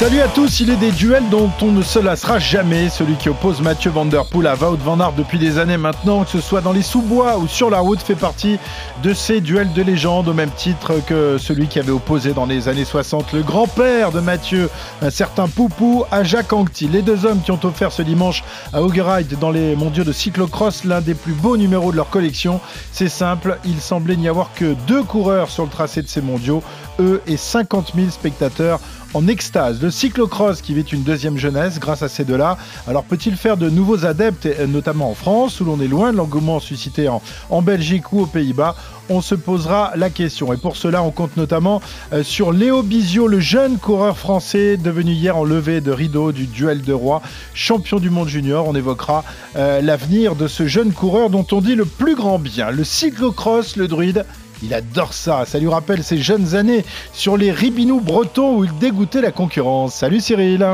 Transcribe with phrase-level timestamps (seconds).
[0.00, 2.88] Salut à tous, il est des duels dont on ne se lassera jamais.
[2.88, 6.30] Celui qui oppose Mathieu Van Der à Wout Van Aert depuis des années maintenant, que
[6.30, 8.58] ce soit dans les sous-bois ou sur la route, fait partie
[9.02, 12.66] de ces duels de légende au même titre que celui qui avait opposé dans les
[12.68, 14.70] années 60 le grand-père de Mathieu,
[15.02, 16.92] un certain Poupou, à Jacques Anquetil.
[16.92, 20.84] Les deux hommes qui ont offert ce dimanche à Augeride dans les mondiaux de cyclocross
[20.84, 22.62] l'un des plus beaux numéros de leur collection.
[22.90, 26.62] C'est simple, il semblait n'y avoir que deux coureurs sur le tracé de ces mondiaux,
[27.00, 28.80] eux et 50 000 spectateurs
[29.14, 29.82] en extase.
[29.82, 32.58] Le cyclocross qui vit une deuxième jeunesse grâce à ces deux-là.
[32.86, 36.60] Alors peut-il faire de nouveaux adeptes, notamment en France, où l'on est loin de l'engouement
[36.60, 38.76] suscité en, Belgique ou aux Pays-Bas?
[39.08, 40.52] On se posera la question.
[40.52, 45.12] Et pour cela, on compte notamment euh, sur Léo Bizio, le jeune coureur français devenu
[45.12, 47.20] hier en levée de rideau du duel de roi,
[47.52, 48.68] champion du monde junior.
[48.68, 49.24] On évoquera
[49.56, 52.70] euh, l'avenir de ce jeune coureur dont on dit le plus grand bien.
[52.70, 54.24] Le cyclocross, le druide,
[54.62, 55.44] il adore ça.
[55.46, 59.94] Ça lui rappelle ses jeunes années sur les ribinous bretons où il dégoûtait la concurrence.
[59.94, 60.66] Salut Cyril.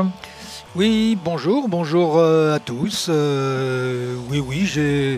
[0.75, 3.07] Oui, bonjour, bonjour euh, à tous.
[3.09, 5.17] Euh, oui, oui, je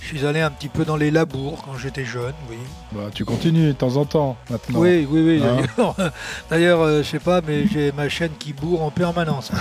[0.00, 2.56] suis allé un petit peu dans les labours quand j'étais jeune, oui.
[2.92, 4.80] Bah, tu continues de temps en temps maintenant.
[4.80, 5.42] Oui, oui, oui.
[5.78, 6.10] Hein
[6.50, 9.52] d'ailleurs, euh, je sais pas, mais j'ai ma chaîne qui bourre en permanence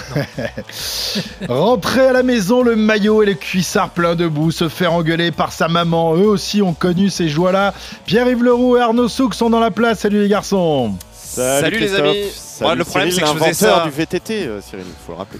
[1.49, 5.31] Rentrer à la maison, le maillot et le cuissard plein de boue, se faire engueuler
[5.31, 6.15] par sa maman.
[6.15, 7.73] Eux aussi ont connu ces joies-là.
[8.05, 9.99] Pierre-Yves Leroux et Arnaud Souk sont dans la place.
[9.99, 10.95] Salut les garçons.
[11.35, 12.31] Salut, les amis.
[12.33, 13.83] Salut, le problème, c'est que je faisais ça.
[13.85, 15.39] du VTT, euh, Cyril, il faut le rappeler.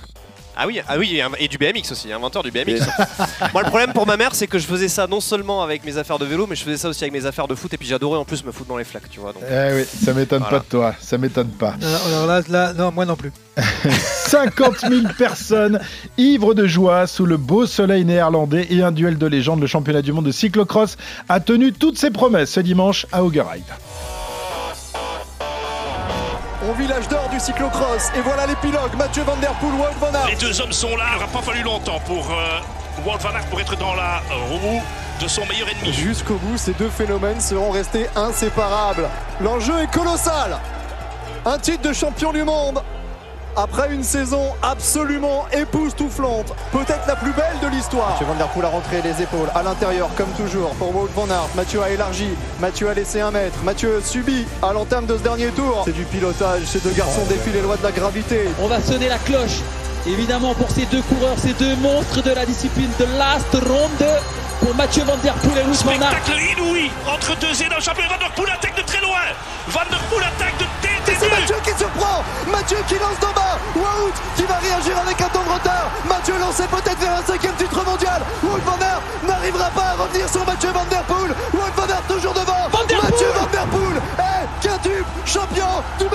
[0.57, 2.79] Ah oui, ah oui, et du BMX aussi, inventeur du BMX.
[3.53, 5.97] Moi, le problème pour ma mère, c'est que je faisais ça non seulement avec mes
[5.97, 7.87] affaires de vélo, mais je faisais ça aussi avec mes affaires de foot, et puis
[7.89, 9.33] j'adorais en plus me foutre dans les flaques, tu vois.
[9.33, 9.43] Donc...
[9.49, 10.59] Eh oui, ça m'étonne Voilà.
[10.59, 11.75] pas de toi, ça m'étonne pas.
[12.07, 13.33] Alors là, là, non, moi non plus.
[14.27, 15.79] 50 000 personnes
[16.17, 19.59] ivres de joie sous le beau soleil néerlandais et un duel de légende.
[19.59, 20.95] Le championnat du monde de cyclocross
[21.27, 23.63] a tenu toutes ses promesses ce dimanche à Augeride.
[26.69, 28.09] Au village d'or du cyclocross.
[28.17, 28.95] Et voilà l'épilogue.
[28.97, 30.27] Mathieu Van Der Poel, Wout Van Aert.
[30.27, 31.05] Les deux hommes sont là.
[31.11, 32.59] Il n'aura pas fallu longtemps pour euh,
[33.05, 34.81] Wout van Aert pour être dans la roue
[35.21, 35.93] de son meilleur ennemi.
[35.93, 39.07] Jusqu'au bout, ces deux phénomènes seront restés inséparables.
[39.41, 40.57] L'enjeu est colossal.
[41.45, 42.81] Un titre de champion du monde.
[43.57, 48.09] Après une saison absolument époustouflante, peut-être la plus belle de l'histoire.
[48.09, 51.29] Mathieu Van Der Poel a rentré les épaules à l'intérieur comme toujours pour Wout Van
[51.29, 51.47] Aert.
[51.55, 52.27] Mathieu a élargi,
[52.59, 55.83] Mathieu a laissé un mètre, Mathieu subit à l'entame de ce dernier tour.
[55.85, 58.49] C'est du pilotage, ces deux garçons défient les lois de la gravité.
[58.61, 59.61] On va sonner la cloche,
[60.05, 64.09] évidemment, pour ces deux coureurs, ces deux monstres de la discipline de Last Ronde.
[64.59, 66.11] Pour Mathieu Van Der Poel et Wout Van Aert.
[66.11, 68.09] Spectacle inouï entre deux le championnat.
[68.09, 69.19] Van Der Poel attaque de très loin.
[69.67, 70.65] Van Der Poel attaque de
[71.15, 71.29] Et c'est.
[71.29, 75.43] Mathieu qui surprend Mathieu qui lance d'en bas Wout qui va réagir avec un temps
[75.43, 79.95] de retard Mathieu lancé peut-être vers un cinquième titre mondial Wout Van Aert n'arrivera pas
[79.95, 83.27] à revenir sur Mathieu Van Der Poel Wout Van Aert toujours devant Van Der Mathieu
[83.33, 86.11] Van Der Poel est quintuple champion du monde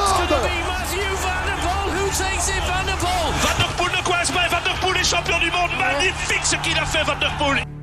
[3.43, 4.49] Van Der Poel ne coince pas.
[4.49, 5.71] Van Der Poel est champion du monde.
[5.79, 7.80] Magnifique ce qu'il a fait, Van Der Poel.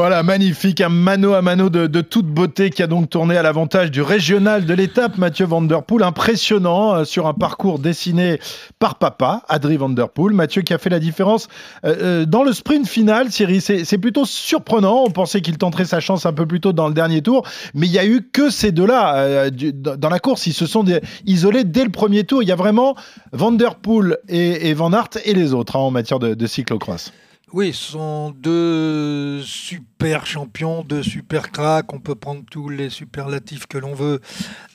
[0.00, 3.90] Voilà, magnifique, un mano à mano de, toute beauté qui a donc tourné à l'avantage
[3.90, 5.18] du régional de l'étape.
[5.18, 8.40] Mathieu Van Der Poel, impressionnant euh, sur un parcours dessiné
[8.78, 10.32] par papa, Adri Van Der Poel.
[10.32, 11.48] Mathieu qui a fait la différence
[11.84, 13.60] euh, euh, dans le sprint final, Thierry.
[13.60, 15.04] C'est plutôt surprenant.
[15.06, 17.86] On pensait qu'il tenterait sa chance un peu plus tôt dans le dernier tour, mais
[17.86, 20.46] il y a eu que ces deux-là dans la course.
[20.46, 20.82] Ils se sont
[21.26, 22.42] isolés dès le premier tour.
[22.42, 22.96] Il y a vraiment
[23.32, 26.46] Van Der Poel et, et Van Aert et les autres hein, en matière de, de
[26.46, 27.12] cyclocross.
[27.52, 29.89] Oui, ce sont deux super
[30.24, 31.92] champions, deux super cracks.
[31.92, 34.20] On peut prendre tous les superlatifs que l'on veut,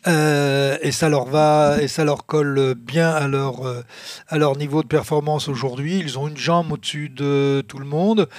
[0.08, 3.82] Euh, et ça leur va, et ça leur colle bien à leur euh,
[4.28, 5.98] à leur niveau de performance aujourd'hui.
[5.98, 8.30] Ils ont une jambe au-dessus de tout le monde,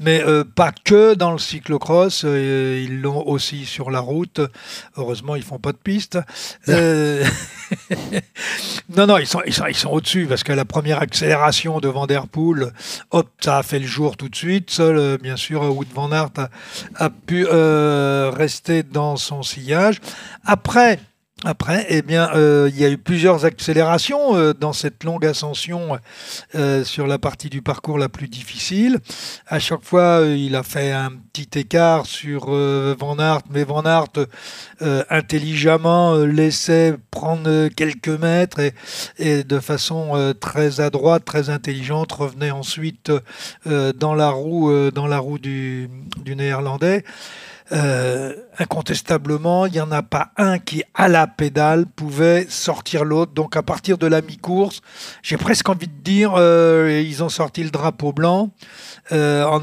[0.00, 2.24] mais euh, pas que dans le cyclocross.
[2.24, 4.40] euh, ils l'ont aussi sur la route.
[4.96, 6.18] Heureusement, ils font pas de piste.
[8.94, 11.88] Non, non, ils sont, ils sont, ils sont au-dessus parce que la première accélération de
[11.88, 12.72] Van Der Poel,
[13.10, 14.70] hop, ça a fait le jour tout de suite.
[14.70, 16.21] Seul, bien sûr, Wout Van Aert
[16.96, 20.00] a, pu euh, rester dans son sillage.
[20.44, 20.98] Après,
[21.44, 25.98] après, eh bien, euh, il y a eu plusieurs accélérations euh, dans cette longue ascension
[26.54, 29.00] euh, sur la partie du parcours la plus difficile.
[29.48, 34.26] À chaque fois, il a fait un petit écart sur Van Aert, mais Van Aert
[35.10, 38.60] intelligemment laissait prendre quelques mètres
[39.18, 43.10] et, de façon très adroite, très intelligente, revenait ensuite
[43.64, 45.88] dans la roue, dans la roue du
[46.26, 47.04] néerlandais.
[47.72, 53.32] Euh, incontestablement, il n'y en a pas un qui, à la pédale, pouvait sortir l'autre.
[53.32, 54.82] Donc à partir de la mi-course,
[55.22, 58.50] j'ai presque envie de dire, euh, ils ont sorti le drapeau blanc.
[59.12, 59.58] Euh,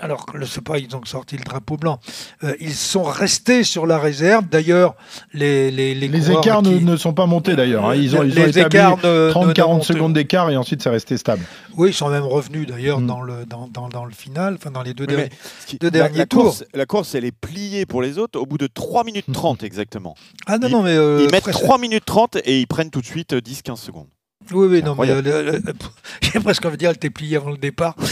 [0.00, 2.00] alors, je ne sais pas, ils ont sorti le drapeau blanc.
[2.42, 4.46] Euh, ils sont restés sur la réserve.
[4.48, 4.94] D'ailleurs,
[5.32, 7.86] les, les, les, Les écarts ne, qui- ne sont pas montés d'ailleurs.
[7.86, 7.94] hein.
[7.94, 10.82] Ils ont, ils ont Les établi écarts ne- ne- 30-40 ne secondes d'écart et ensuite
[10.82, 11.42] c'est resté stable.
[11.76, 13.06] Oui, ils sont même revenus d'ailleurs Mm.
[13.06, 15.30] dans, le, dans, dans, dans le final, enfin dans les deux Oui, derniers.
[15.66, 16.42] qui- deux la- derniers la, tours.
[16.44, 19.62] Course, la course, elle est pliée pour les autres au bout de 3 minutes 30
[19.62, 20.16] exactement.
[20.46, 20.96] Ah non, ils- non, mais.
[20.96, 23.76] euh, Ils mettent presque- 3 minutes 30 et ils prennent tout de suite euh, 10-15
[23.80, 24.06] secondes.
[24.52, 25.58] Oui, oui, non, mais euh,
[26.20, 27.94] j'ai presque envie de dire, elle t'est pliée avant le départ.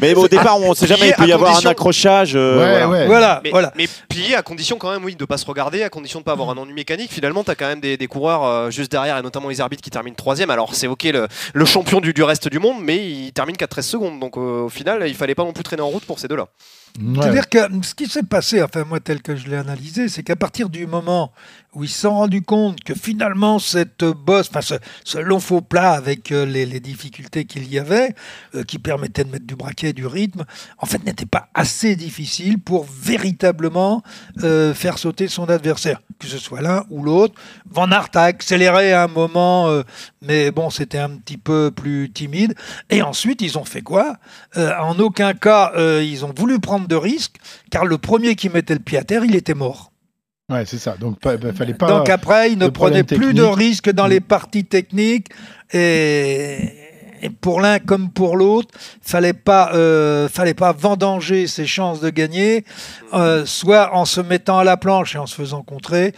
[0.00, 2.32] Mais au départ, on ne sait jamais, il peut y avoir un accrochage.
[2.36, 2.88] euh, Ouais, voilà.
[2.88, 3.06] ouais.
[3.06, 3.72] Voilà, Mais, voilà.
[3.76, 6.22] mais plié à condition quand même, oui, de ne pas se regarder, à condition de
[6.22, 7.10] ne pas avoir un ennui mécanique.
[7.12, 9.82] Finalement, tu as quand même des, des coureurs euh, juste derrière, et notamment les arbitres
[9.82, 10.50] qui terminent troisième.
[10.50, 13.66] Alors, c'est ok le, le champion du, du reste du monde, mais il termine qu'à
[13.66, 14.20] 13 secondes.
[14.20, 16.48] Donc, euh, au final, il fallait pas non plus traîner en route pour ces deux-là.
[17.00, 17.14] Ouais.
[17.22, 20.36] C'est-à-dire que ce qui s'est passé, enfin moi tel que je l'ai analysé, c'est qu'à
[20.36, 21.32] partir du moment
[21.74, 25.92] où ils se sont rendus compte que finalement cette bosse, enfin ce, long faux plat
[25.92, 28.14] avec euh, les, difficultés qu'il y avait,
[28.54, 30.44] euh, qui permettait de mettre du braquet, du rythme,
[30.78, 34.02] en fait n'était pas assez difficile pour véritablement
[34.42, 37.34] euh, faire sauter son adversaire, que ce soit l'un ou l'autre.
[37.68, 39.82] Van Aert a accéléré à un moment,
[40.22, 42.54] mais bon c'était un petit peu plus timide.
[42.90, 44.16] Et ensuite ils ont fait quoi?
[44.56, 47.36] En aucun cas ils ont voulu prendre de risques,
[47.70, 49.93] car le premier qui mettait le pied à terre, il était mort.
[50.50, 50.96] Ouais, c'est ça.
[50.98, 51.88] Donc, pas, fallait pas.
[51.88, 55.28] Donc après, ils ne prenaient plus de risques dans les parties techniques.
[55.72, 56.84] Et,
[57.24, 58.68] et pour l'un comme pour l'autre,
[59.00, 62.64] fallait pas, euh, fallait pas vendanger ses chances de gagner,
[63.14, 66.12] euh, soit en se mettant à la planche et en se faisant contrer,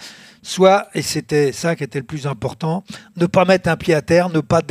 [0.46, 2.84] soit, et c'était ça qui était le plus important,
[3.16, 4.62] ne pas mettre un pied à terre, ne pas,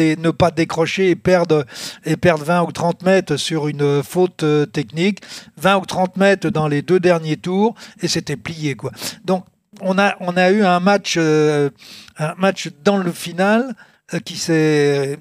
[0.52, 1.66] décrocher et perdre,
[2.06, 5.22] et perdre 20 ou 30 mètres sur une faute euh, technique,
[5.58, 8.76] 20 ou 30 mètres dans les deux derniers tours, et c'était plié.
[8.76, 8.92] Quoi.
[9.26, 9.46] Donc,
[9.82, 11.70] on a, on a eu un match, euh,
[12.18, 13.76] un match dans le final
[14.14, 15.20] euh, qui s'est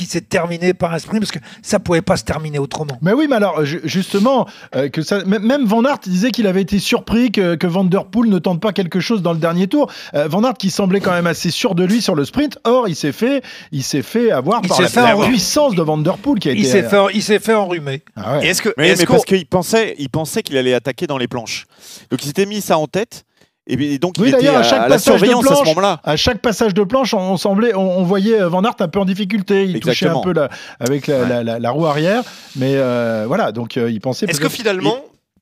[0.00, 2.96] qui s'est terminé par un sprint parce que ça pouvait pas se terminer autrement.
[3.02, 6.62] Mais oui, mais alors ju- justement, euh, que ça, même- Van Aert disait qu'il avait
[6.62, 9.66] été surpris que, que Van Der Poel ne tente pas quelque chose dans le dernier
[9.66, 9.90] tour.
[10.14, 12.58] Euh, Van Aert qui semblait quand même assez sûr de lui sur le sprint.
[12.64, 13.42] Or, il s'est fait,
[13.72, 15.28] il s'est fait avoir Il par la, fait la avoir.
[15.28, 16.68] puissance de Van Der Poel qui a Il été.
[16.68, 18.02] s'est fait, il s'est fait enrhumer.
[18.16, 18.46] Ah ouais.
[18.48, 21.18] Est-ce que, Oui, est-ce mais qu'on- parce qu'il pensait, il pensait qu'il allait attaquer dans
[21.18, 21.66] les planches.
[22.10, 23.24] Donc il s'était mis ça en tête.
[23.72, 25.68] Et puis, donc Oui, il était à à, chaque à la surveillance à ce planche,
[25.68, 26.00] moment-là.
[26.04, 28.98] À chaque passage de planche, on, semblait, on, on voyait euh, Van Aert un peu
[29.00, 29.64] en difficulté.
[29.64, 30.48] Il touchait un peu la-
[30.80, 32.22] avec la, la- la- la roue arrière,
[32.56, 33.52] mais euh, voilà.
[33.52, 34.26] Donc euh, il pensait.
[34.26, 34.96] Est-ce que finalement,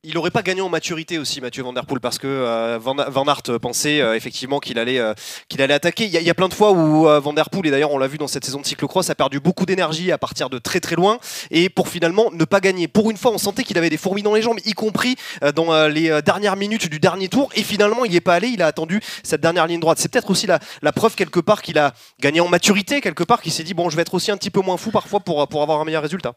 [0.05, 2.95] il n'aurait pas gagné en maturité aussi, Mathieu Van Der Poel, parce que euh, Van,
[3.09, 5.13] Van Aert pensait euh, effectivement qu'il allait, euh,
[5.49, 6.05] qu'il allait attaquer.
[6.05, 7.99] Il y, y a plein de fois où euh, Van Der Poel, et d'ailleurs on
[7.99, 10.81] l'a vu dans cette saison de cyclocross, a perdu beaucoup d'énergie à partir de très
[10.81, 11.19] très loin,
[11.51, 12.89] et pour finalement ne pas gagner.
[12.89, 15.53] Pour une fois, on sentait qu'il avait des fourmis dans les jambes, y compris euh,
[15.53, 18.35] dans euh, les euh, dernières minutes du dernier tour, et finalement il n'y est pas
[18.35, 19.99] allé, il a attendu cette dernière ligne droite.
[19.99, 23.43] C'est peut-être aussi la, la preuve quelque part qu'il a gagné en maturité, quelque part,
[23.43, 25.47] qu'il s'est dit, bon, je vais être aussi un petit peu moins fou parfois pour,
[25.49, 26.35] pour avoir un meilleur résultat.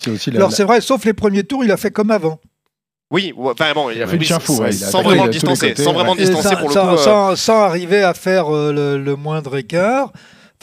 [0.00, 2.10] C'est aussi la, Alors la- c'est vrai, sauf les premiers tours, il a fait comme
[2.10, 2.40] avant.
[3.10, 5.92] Oui, enfin bon, Il a fait le chien fou, ouais, sans vraiment distancer, côtés, sans
[5.92, 6.18] vraiment ouais.
[6.18, 6.94] distancer sans, pour le sans- coup.
[6.94, 10.10] euh, sans- sans arriver à faire euh, le, le moindre écart.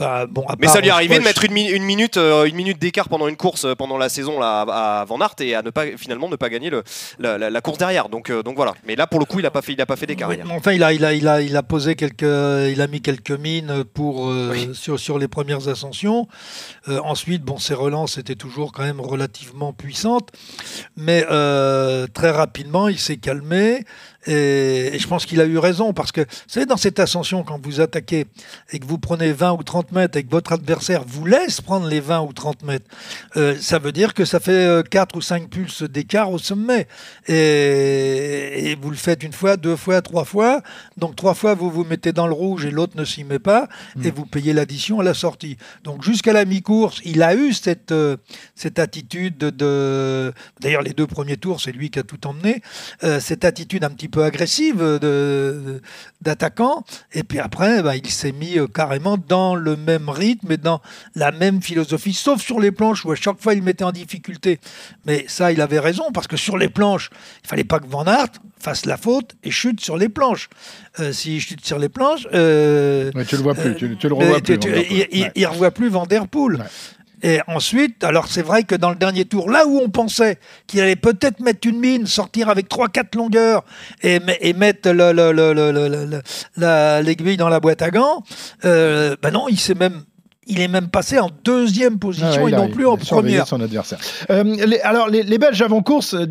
[0.02, 2.46] Enfin, bon, à Mais ça lui est arrivé de mettre une, mi- une minute, euh,
[2.46, 5.36] une minute d'écart pendant une course euh, pendant la saison là, à, à Van Aert
[5.40, 6.84] et à ne pas finalement ne pas gagner le,
[7.20, 8.10] la, la- la course derrière.
[8.10, 8.74] Donc, euh, donc voilà.
[8.88, 10.30] Mais là pour le coup il a pas fait, il a pas fait d'écart.
[10.30, 13.02] Oui, Enfin, il a, il a, il a, il a posé quelques, il a mis
[13.02, 14.70] quelques mines pour Oui.
[14.74, 16.28] sur, sur les premières ascensions.
[16.88, 20.30] Ensuite, bon, ses relances étaient toujours quand même relativement puissantes,
[20.98, 21.22] mais
[22.14, 23.84] très rapidement, il s'est calmé.
[24.28, 27.44] Et, et je pense qu'il a eu raison parce que, vous savez, dans cette ascension,
[27.44, 28.28] quand vous attaquez
[28.72, 31.88] et que vous prenez 20 ou 30 mètres et que votre adversaire vous laisse prendre
[31.88, 32.86] les 20 ou 30 mètres,
[33.38, 36.88] euh, ça veut dire que ça fait 4 ou 5 pulses d'écart au sommet.
[37.28, 40.62] Et, et vous le faites une fois, deux fois, trois fois.
[40.98, 43.68] Donc trois fois, vous vous mettez dans le rouge et l'autre ne s'y met pas.
[44.04, 45.58] Et vous payez l'addition à la sortie.
[45.84, 48.18] Donc jusqu'à la mi-course, il a eu cette, euh,
[48.56, 49.50] cette attitude de...
[49.50, 52.62] de- D'ailleurs, les deux premiers tours, c'est lui qui a tout emmené.
[53.04, 55.82] euh, cette attitude un petit peu agressive de- de-
[56.22, 56.84] d'attaquant.
[57.14, 60.82] Et puis après, bah, il s'est mis euh, carrément dans le même rythme et dans
[61.16, 64.60] la même philosophie, sauf sur les planches où à chaque fois il mettait en difficulté.
[65.06, 67.10] Mais ça, il avait raison, parce que sur les planches,
[67.44, 68.28] il fallait pas que Van Aert
[68.60, 70.50] fasse la faute et chute sur les planches.
[71.00, 74.10] Euh, S'il chute sur les planches, euh, Ouais, tu le vois plus, euh, tu, tu
[74.10, 74.72] le mais revois tu- plus.
[74.90, 75.32] il, Ouais.
[75.36, 76.58] il revoit plus Van Der Poel.
[76.58, 76.66] Ouais.
[77.24, 80.38] Et ensuite, alors c'est vrai que dans le dernier tour, là où on pensait
[80.68, 83.64] qu'il allait peut-être mettre une mine, sortir avec 3-4 longueurs
[84.02, 88.24] et, me- et mettre le- le- le- l'aiguille dans la boîte à gants,
[88.66, 90.04] euh, ben non, il s'est même
[90.52, 93.48] il est même passé en deuxième position Ah ouais, et non plus en première.
[93.48, 94.00] son adversaire.
[94.30, 96.26] Euh, les- alors, les, les Belges avant-course euh,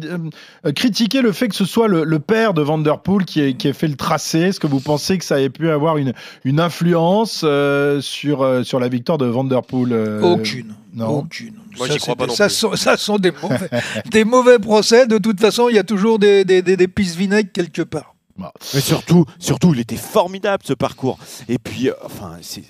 [0.66, 3.40] euh, critiquaient le fait que ce soit le, le père de Van Der Poel qui
[3.40, 4.38] ait, qui ait fait le tracé.
[4.40, 6.12] Est-ce que vous pensez que ça ait pu avoir une,
[6.44, 10.74] une influence euh, sur, euh, sur la victoire de Van Der Poel euh, Aucune.
[10.94, 11.06] Non.
[11.08, 11.54] Aucune.
[11.78, 12.54] Moi, ça, crois pas des- non ça plus.
[12.54, 13.70] sont, ça sont des mauvais,
[14.10, 15.06] des mauvais procès.
[15.06, 17.18] De toute façon, il y a toujours des, des, des, des pistes
[17.52, 18.14] quelque part.
[18.74, 21.18] Mais surtout, surtout, il était formidable ce parcours.
[21.48, 22.62] Et puis, euh, enfin, c'est-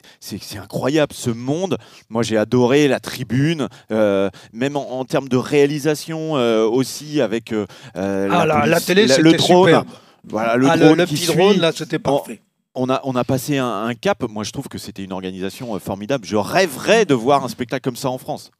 [0.59, 1.77] incroyable ce monde.
[2.09, 7.53] Moi, j'ai adoré la tribune, euh, même en, en termes de réalisation euh, aussi avec
[7.53, 9.67] euh, Ah, la, police- la télé, la- le drone.
[9.69, 9.89] superbe.
[10.29, 11.37] Voilà, le Ah, drone le qui petit suit.
[11.37, 12.41] drone, là, c'était parfait.
[12.77, 14.23] On a, on a passé un, un cap.
[14.29, 16.25] Moi, je trouve que c'était une organisation euh, formidable.
[16.25, 18.53] Je rêverais de voir un spectacle comme ça en France.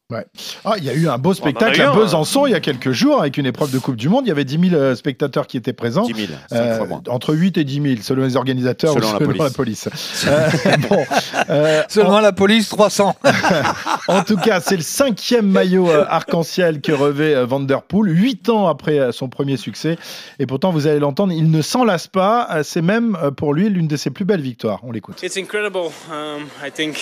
[0.65, 2.59] Ah, il y a eu un beau spectacle eu à un, Besançon il y a
[2.59, 4.25] quelques jours avec une épreuve de Coupe du Monde.
[4.25, 6.03] Il y avait 10 000 euh, spectateurs qui étaient présents.
[6.03, 7.01] 10 000, cinq Euh, fois moins.
[7.07, 9.85] entre 8 et 10 000, selon les organisateurs Selon ou la selon police.
[9.85, 10.25] la police.
[10.27, 10.49] Euh,
[10.89, 11.05] bon,
[11.49, 13.15] euh, Seulement la police, 300.
[14.09, 18.11] En tout cas, c'est le cinquième maillot euh, arc-en-ciel que revêt euh, Van Der Poel,
[18.13, 19.97] huit ans après euh, son premier succès.
[20.39, 22.49] Et pourtant, vous allez l'entendre, il ne s'en lasse pas.
[22.51, 24.79] Euh, C'est même euh, pour lui l'une de ses plus belles victoires.
[24.83, 25.21] On l'écoute.
[25.23, 25.91] It's incredible.
[26.09, 26.97] Um, I think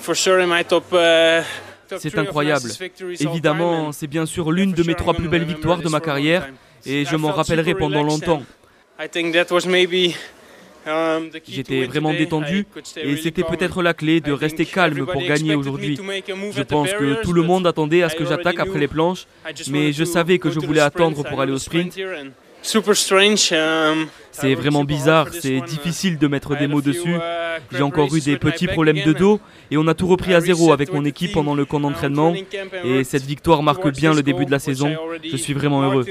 [0.00, 0.84] for sure in my top.
[0.92, 1.42] uh,
[1.98, 2.68] C'est incroyable.
[3.20, 5.98] Évidemment, and c'est bien sûr l'une de mes trois plus belles remember victoires de ma
[5.98, 6.54] for a long carrière time.
[6.86, 8.42] et I je m'en rappellerai pendant longtemps.
[8.98, 10.14] and I think that was maybe,
[10.86, 12.66] um, the key to J'étais vraiment détendu
[12.96, 15.98] et c'était calm peut-être la clé de I rester think calme pour gagner aujourd'hui.
[15.98, 18.80] Je pense que tout le but monde attendait à ce I que j'attaque après knew.
[18.80, 19.26] les planches,
[19.70, 21.58] mais wanted je to savais que go je to the voulais attendre pour aller au
[21.58, 21.94] sprint.
[22.62, 23.52] Super strange.
[24.32, 27.14] C'est vraiment bizarre, c'est uh, difficile de mettre des mots dessus.
[27.14, 30.40] uh, J'ai encore eu des petits problèmes de dos et on a tout repris à
[30.40, 32.34] zéro avec mon équipe pendant le camp d'entraînement
[32.84, 34.94] et cette victoire marque bien le début de la saison.
[35.22, 36.04] Je suis vraiment heureux.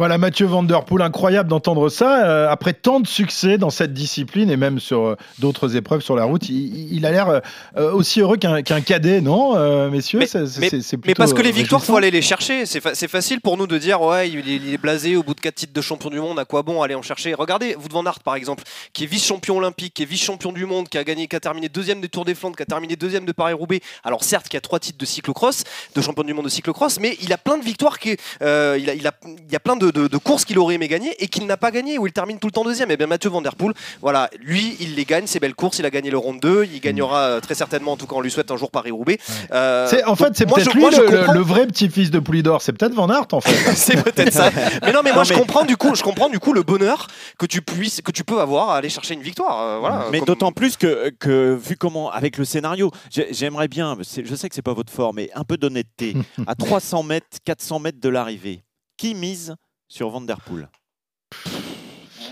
[0.00, 2.24] Voilà, Mathieu Van Der Poel, incroyable d'entendre ça.
[2.24, 6.16] Euh, après tant de succès dans cette discipline et même sur euh, d'autres épreuves sur
[6.16, 7.42] la route, il, il a l'air
[7.76, 10.20] euh, aussi heureux qu'un cadet, non, messieurs?
[10.20, 11.96] Mais- C'est- c'est- mais- parce que les victoires, faut réjouissant.
[11.98, 12.64] aller les chercher.
[12.64, 15.22] C'est fa- c'est facile pour nous de dire, ouais, il est, il est blasé au
[15.22, 17.34] bout de quatre titres de champion du monde, à quoi bon aller en chercher?
[17.34, 18.62] Regardez, Wout van Aert par exemple,
[18.94, 21.68] qui est vice-champion olympique, qui est vice-champion du monde, qui a gagné, qui a terminé
[21.68, 23.80] deuxième des Tours des Flandres, qui a terminé deuxième de Paris-Roubaix.
[24.02, 25.64] Alors certes, qui a trois titres de cyclocross,
[25.94, 28.76] de champion du monde de cyclocross, mais il a plein de victoires, qui, il, a,
[28.78, 29.12] il, a,
[29.50, 31.70] il a plein de, de- de courses qu'il aurait aimé gagner et qu'il n'a pas
[31.70, 32.90] gagné, où il termine tout le temps deuxième.
[32.90, 35.86] Et bien Mathieu Van Der Poel, voilà, lui, il les gagne, ces belles courses, il
[35.86, 38.30] a gagné le Round 2, il gagnera euh, très certainement, en tout cas on lui
[38.30, 39.18] souhaite un jour Paris-Roubaix.
[39.52, 42.62] Euh, C'est- en fait, c'est moi, peut-être lui moi, le, vrai petit-fils de Poulidor.
[42.62, 43.50] C'est peut-être Van Aert, en fait.
[43.74, 44.50] c'est peut-être ça.
[44.82, 47.06] Mais non, mais moi Non, je comprends du coup, je comprends du coup le bonheur
[47.38, 49.60] que tu puisses, que tu peux avoir à aller chercher une victoire.
[49.60, 50.06] euh, voilà.
[50.12, 54.34] Mais Comme- d'autant plus que, que, vu comment, avec le scénario, j'ai- j'aimerais bien, je
[54.34, 56.14] sais que c'est pas votre fort, mais un peu d'honnêteté.
[56.46, 58.62] à 300 mètres, 400 mètres de l'arrivée,
[58.96, 59.54] qui mise
[59.90, 60.68] sur Van Der Poel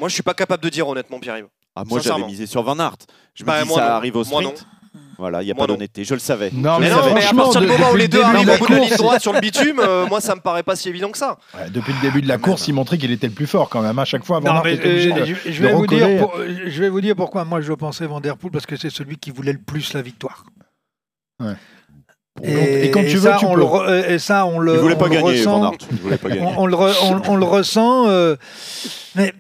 [0.00, 1.36] Moi, je suis pas capable de dire honnêtement, Pierre.
[1.76, 2.96] ah, Moi, j'avais misé sur Van Aert.
[3.34, 3.94] Je me Bah, dis, moi, ça non.
[3.96, 4.60] arrive au Moi, sprint.
[4.62, 5.00] non.
[5.18, 6.04] Voilà, il n'y a Moi, pas d'honnêteté.
[6.04, 6.50] Je le savais.
[6.52, 7.14] Non, Mais non, savais.
[7.14, 8.72] mais à franchement, partir du de- moment où les le deux arrivent au bout de
[8.74, 11.18] la ligne droite sur le bitume, euh, moi ça me paraît pas si évident que
[11.18, 11.36] ça.
[11.54, 13.82] Ouais, depuis le début de la course, il montrait qu'il était le plus fort quand
[13.82, 13.98] même.
[13.98, 16.18] À chaque fois, Van Non, mais, euh, de- je, vais vous dire, recoller.
[16.20, 16.36] pour-
[16.70, 19.16] je vais vous dire pourquoi moi je pensais Van Der Poel parce que c'est celui
[19.18, 20.44] qui voulait le plus la victoire.
[22.42, 23.61] Et, et quand tu veux, ça, tu on peux.
[23.61, 25.61] le re- et ça, on le, Il voulait on pas le gagner, ressent.
[25.61, 25.78] Van Aert.
[25.90, 26.42] Il voulait pas gagner.
[26.42, 28.09] on, on le, re- on- on le ressent.
[28.09, 28.37] euh,
[29.14, 29.33] mais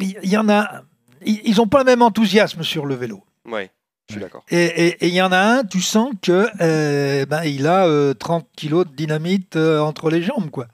[0.00, 0.82] il y, en a.
[1.24, 3.22] Ils n'ont pas le même enthousiasme sur le vélo.
[3.50, 3.70] Ouais,
[4.08, 4.44] je suis d'accord.
[4.50, 8.46] Et il y en a un, tu sens que euh, ben, il a euh, 30
[8.56, 10.66] kilos de dynamite euh, entre les jambes, quoi.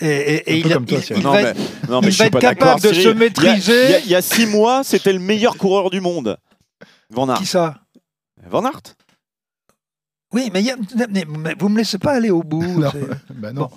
[0.00, 1.22] Et, et- et il, comme toi, il- Cyril.
[1.22, 2.88] il Non, va mais, être- non, mais il je va suis être pas capable de
[2.88, 3.18] se Cyril.
[3.18, 3.84] Maîtriser.
[3.86, 6.38] Il y, a, y a six mois, c'était le meilleur coureur du monde.
[7.10, 7.38] Van Aert.
[7.38, 7.74] qui ça?
[8.48, 8.80] Van Aert
[10.32, 10.76] Oui, mais, il y a-
[11.10, 12.62] mais- mais vous me laissez pas aller au bout.
[12.80, 13.68] Non, c'est- non.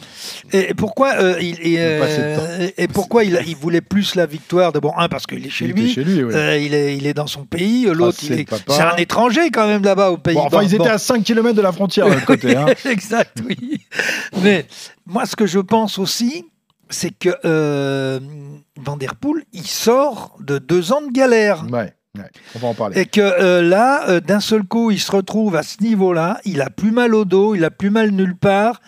[0.53, 5.09] Et pourquoi euh, il et, euh, pourquoi il, il voulait plus la victoire D'abord un
[5.09, 5.89] parce qu'il est chez Il lui.
[5.91, 6.33] chez lui, oui.
[6.33, 8.73] euh, il, est, il est dans son pays, l'autre c'est il le est, papa.
[8.73, 10.35] c'est un étranger quand même là-bas au pays.
[10.35, 12.55] Bon, enfin, ils étaient à 5 km de la frontière de l'autre côté.
[12.55, 12.67] hein.
[12.89, 13.81] exact, oui.
[14.41, 14.65] Mais
[15.05, 16.45] moi, ce que je pense aussi,
[16.89, 18.19] c'est que euh,
[18.77, 21.65] Van Der Poel, il sort de deux ans de galère.
[21.71, 21.93] Ouais,
[22.95, 26.61] Et que euh, là, euh, d'un seul coup, il se retrouve à ce niveau-là, il
[26.61, 28.81] a plus mal au dos, il a plus mal nulle part.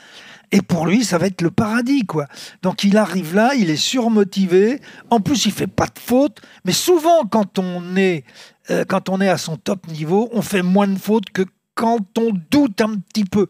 [0.52, 2.26] Et pour lui, ça va être le paradis, quoi.
[2.62, 4.80] Donc il arrive là, il est surmotivé.
[5.10, 6.40] En plus, il fait pas de fautes.
[6.64, 8.24] Mais souvent, quand on est,
[8.70, 11.44] euh, quand on est à son top niveau, on fait moins de fautes que
[11.76, 13.48] quand on doute un petit peu.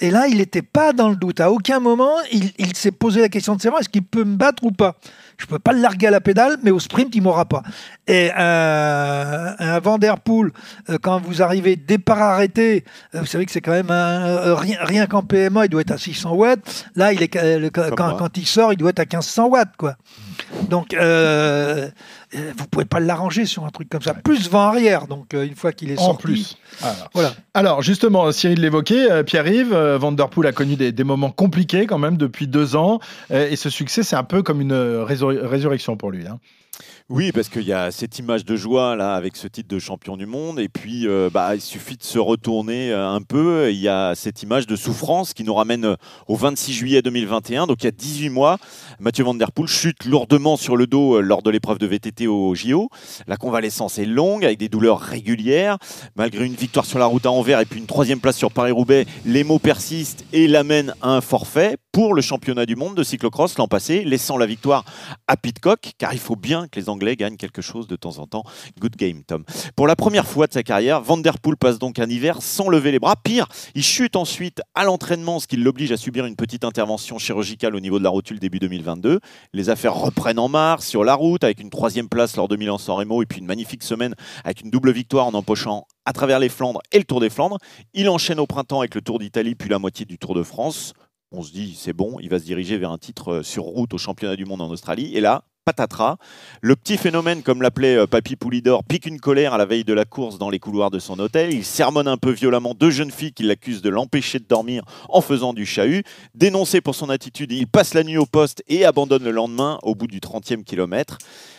[0.00, 1.40] Et là, il n'était pas dans le doute.
[1.40, 4.36] À aucun moment, il, il s'est posé la question de savoir est-ce qu'il peut me
[4.36, 4.96] battre ou pas.
[5.38, 7.62] Je peux pas le larguer à la pédale, mais au sprint, il m'aura pas.
[8.06, 10.50] Et un, un Van Der Poel,
[10.90, 14.54] euh, quand vous arrivez départ arrêté, euh, vous savez que c'est quand même un- euh,
[14.54, 16.86] rien, rien qu'en PMA, il doit être à 600 watts.
[16.94, 19.96] Là, il est euh, quand, il sort, il doit être à 1500 watts, quoi.
[20.70, 21.88] Donc, euh,
[22.34, 24.14] euh, vous pouvez pas l'arranger sur un truc comme ça.
[24.14, 26.22] Plus vent arrière, donc euh, une fois qu'il est En sorti.
[26.22, 26.56] plus.
[26.82, 27.34] Alors, Voilà.
[27.54, 31.86] Alors, justement, Cyril l'évoquait, euh, Pierre-Yves, Van Der Poel a connu des, des moments compliqués
[31.86, 33.00] quand même depuis deux ans.
[33.30, 36.26] et ce succès, c'est un peu comme une résur- résurrection pour lui.
[36.26, 36.38] hein.
[37.10, 40.16] Oui, parce qu'il y a cette image de joie là avec ce titre de champion
[40.16, 43.70] du monde, et puis euh, bah, il suffit de se retourner euh, un peu.
[43.70, 45.96] Il y a cette image de souffrance qui nous ramène euh,
[46.28, 48.58] au 26 juillet 2021, donc il y a 18 mois.
[49.00, 52.54] Mathieu Van Der Poel chute lourdement sur le dos lors de l'épreuve de VTT au
[52.54, 52.88] JO.
[53.26, 55.78] La convalescence est longue avec des douleurs régulières.
[56.16, 59.06] Malgré une victoire sur la route à Anvers et puis une troisième place sur Paris-Roubaix,
[59.26, 63.56] les maux persistent et l'amènent à un forfait pour le championnat du monde de cyclocross
[63.56, 64.84] l'an passé, laissant la victoire
[65.28, 68.26] à Pitcock, car il faut bien que les Anglais gagnent quelque chose de temps en
[68.26, 68.44] temps.
[68.80, 69.44] Good game, Tom.
[69.76, 72.68] Pour la première fois de sa carrière, Van Der Poel passe donc un hiver sans
[72.68, 73.16] lever les bras.
[73.16, 77.74] Pire, il chute ensuite à l'entraînement, ce qui l'oblige à subir une petite intervention chirurgicale
[77.74, 79.20] au niveau de la rotule début 2022.
[79.52, 82.96] Les affaires reprennent en mars sur la route, avec une troisième place lors de Milan-San
[82.96, 86.48] Remo et puis une magnifique semaine avec une double victoire en empochant à travers les
[86.48, 87.58] Flandres et le Tour des Flandres.
[87.92, 90.92] Il enchaîne au printemps avec le Tour d'Italie puis la moitié du Tour de France.
[91.36, 93.92] On se dit, c'est bon, il va se diriger vers un titre euh, sur route
[93.92, 95.16] au championnat du monde en Australie.
[95.16, 96.16] Et là, patatras.
[96.60, 99.94] Le petit phénomène, comme l'appelait euh, Papy Poulidor, pique une colère à la veille de
[99.94, 101.52] la course dans les couloirs de son hôtel.
[101.52, 105.20] Il sermonne un peu violemment deux jeunes filles qui l'accusent de l'empêcher de dormir en
[105.20, 106.04] faisant du chahut.
[106.34, 109.94] Dénoncé pour son attitude, il passe la nuit au poste et abandonne le lendemain au
[109.94, 111.18] bout du 30e kilomètre.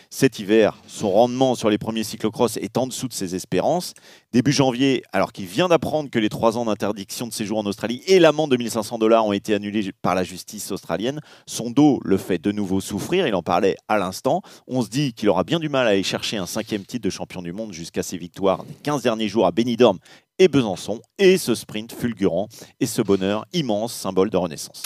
[0.09, 3.93] Cet hiver, son rendement sur les premiers cyclocross est en dessous de ses espérances.
[4.31, 8.01] Début janvier, alors qu'il vient d'apprendre que les trois ans d'interdiction de séjour en Australie
[8.07, 12.17] et l'amende de 1500 dollars ont été annulés par la justice australienne, son dos le
[12.17, 13.27] fait de nouveau souffrir.
[13.27, 14.41] Il en parlait à l'instant.
[14.67, 17.09] On se dit qu'il aura bien du mal à aller chercher un cinquième titre de
[17.09, 19.99] champion du monde jusqu'à ses victoires des 15 derniers jours à Benidorm
[20.39, 22.47] et Besançon, et ce sprint fulgurant
[22.79, 24.83] et ce bonheur immense, symbole de renaissance.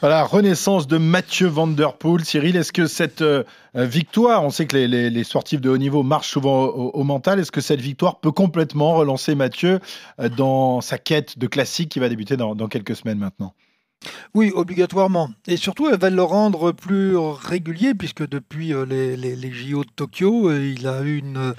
[0.00, 2.24] Voilà, renaissance de Mathieu Van Der Poel.
[2.24, 6.30] Cyril, est-ce que cette euh, victoire, on sait que les, sportifs de haut niveau marchent
[6.30, 9.80] souvent au, mental, est-ce que cette victoire peut complètement relancer Mathieu
[10.20, 13.54] euh, dans sa quête de classique qui va débuter dans quelques semaines maintenant?
[14.34, 15.30] Oui, obligatoirement.
[15.46, 20.50] Et surtout, elle va le rendre plus régulier, puisque depuis euh, les, JO de Tokyo,
[20.50, 21.54] euh, il a eu une,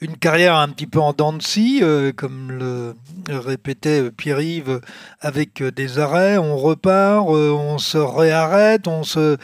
[0.00, 1.42] une carrière un petit peu en dents de
[1.82, 2.94] euh, comme le
[3.28, 4.80] répétait euh, Pierre-Yves,
[5.20, 9.36] avec euh, des arrêts, on repart, euh, on se réarrête, on se...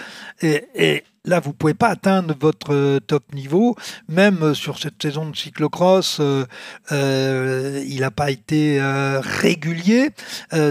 [1.26, 3.76] là, vous pouvez pas atteindre votre euh, top niveau,
[4.08, 6.46] même euh, sur cette saison de cyclocross, euh,
[6.92, 8.80] euh, il n'a pas été
[9.20, 10.10] régulier.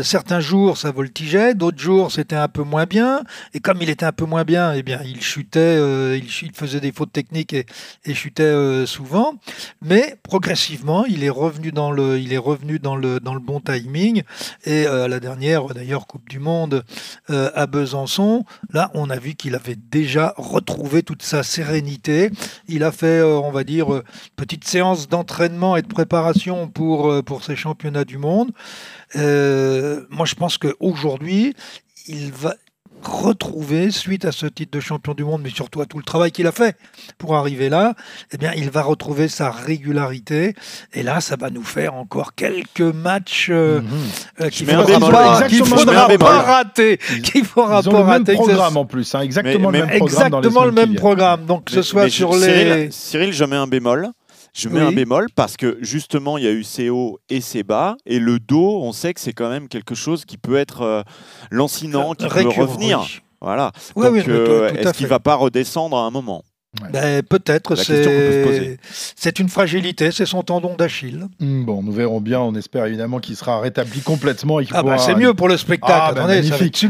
[0.04, 3.24] Certains jours, ça voltigeait, d'autres jours, c'était un peu moins bien.
[3.54, 5.78] Et comme il était un peu moins bien, eh bien, il chutait,
[6.18, 7.66] il, faisait des fautes techniques et,
[8.06, 9.36] et chutait souvent.
[9.82, 13.60] Mais progressivement, il est revenu dans le, il est revenu dans le, dans le bon
[13.60, 14.24] timing.
[14.66, 16.84] Et à la dernière, d'ailleurs, Coupe du Monde
[17.28, 22.30] à Besançon, là, on a vu qu'il avait déjà retrouvé toute sa sérénité.
[22.68, 24.04] Il a fait, euh, on va dire, euh,
[24.36, 28.52] petite séance d'entraînement et de préparation pour, euh, ces championnats du monde.
[29.16, 31.56] Moi, je pense qu'aujourd'hui,
[32.08, 32.56] il va
[33.08, 36.32] retrouver, suite à ce titre de champion du monde, mais surtout à tout le travail
[36.32, 36.76] qu'il a fait
[37.18, 37.94] pour arriver là,
[38.32, 40.56] eh bien, il va retrouver sa régularité.
[40.94, 43.82] Et là, ça va nous faire encore quelques matchs euh,
[44.42, 46.98] euh, qu'il un faudra pas, qu'il le faudra rater.
[47.24, 48.32] Qu'il faudra Ils ont pas le même rater.
[48.34, 50.30] ce- programme en plus, hein, exactement Mais- le même mais- programme.
[50.30, 51.46] dans les Exactement le même programme.
[51.46, 52.46] Donc, que ce soit mais sur je- les.
[52.46, 54.10] Cyril, Cyril, je mets un bémol.
[54.56, 54.88] Je mets Oui.
[54.88, 57.98] un bémol parce que justement, il y a eu ses hauts et ses bas.
[58.06, 61.02] Et le dos, on sait que c'est quand même quelque chose qui peut être euh,
[61.52, 63.02] lancinant, qui peut revenir.
[63.02, 63.20] oui.
[63.42, 63.72] Voilà.
[63.96, 66.44] Oui, Donc, euh, est-ce qu'il va pas redescendre à un moment?
[66.92, 68.78] Ben, Peut-être, peut
[69.16, 71.26] c'est une fragilité, c'est son tendon d'Achille.
[71.40, 72.40] Hmm, Bon, nous verrons bien.
[72.40, 74.60] On espère évidemment qu'il sera rétabli complètement.
[74.60, 76.16] et Ah pourra- c'est mieux pour le spectacle.
[76.18, 76.28] Ah.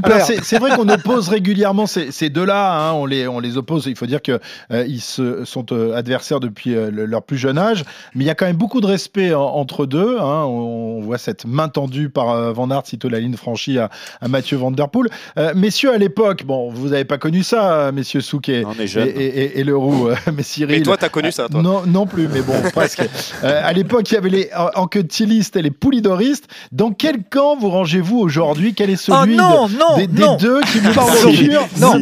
[0.04, 2.90] Alors, c'est- C'est vrai qu'on oppose régulièrement ces, ces deux-là.
[2.90, 3.86] hein, on, les, on les oppose.
[3.88, 4.40] Il faut dire qu'ils
[4.72, 7.84] ils se sont euh, adversaires depuis euh, le- leur plus jeune âge.
[8.16, 10.18] Mais il y a quand même beaucoup de respect en- entre deux.
[10.20, 10.44] hein.
[10.46, 13.90] On, on voit cette main tendue par euh, Van Aert, sitôt la ligne franchie à,
[14.22, 15.10] à Mathieu Van Der Poel.
[15.38, 18.84] Euh, messieurs, à l'époque, bon, vous n'avez pas connu ça, euh, messieurs Souquet On est
[18.84, 19.08] et, jeune.
[19.08, 19.75] et, et- et Leroux,
[20.10, 20.78] euh, mais Cyril.
[20.80, 23.02] Mais toi, t'as connu ça, toi Non, non plus, mais bon, presque.
[23.44, 26.46] Euh, à l'époque, il y avait les enquetillistes et les poulidoristes.
[26.72, 28.74] Dans quel camp vous rangez-vous aujourd'hui?
[28.74, 30.36] Quel est Oh celui non, de- non, des, des non.
[30.38, 30.92] deux qui vous
[31.34, 31.50] Si.
[31.80, 31.94] Non.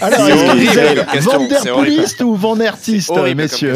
[0.00, 0.44] Alors, C'est est-ce
[2.16, 3.74] que vous ou Van Aertiste, Horrible comme messieurs?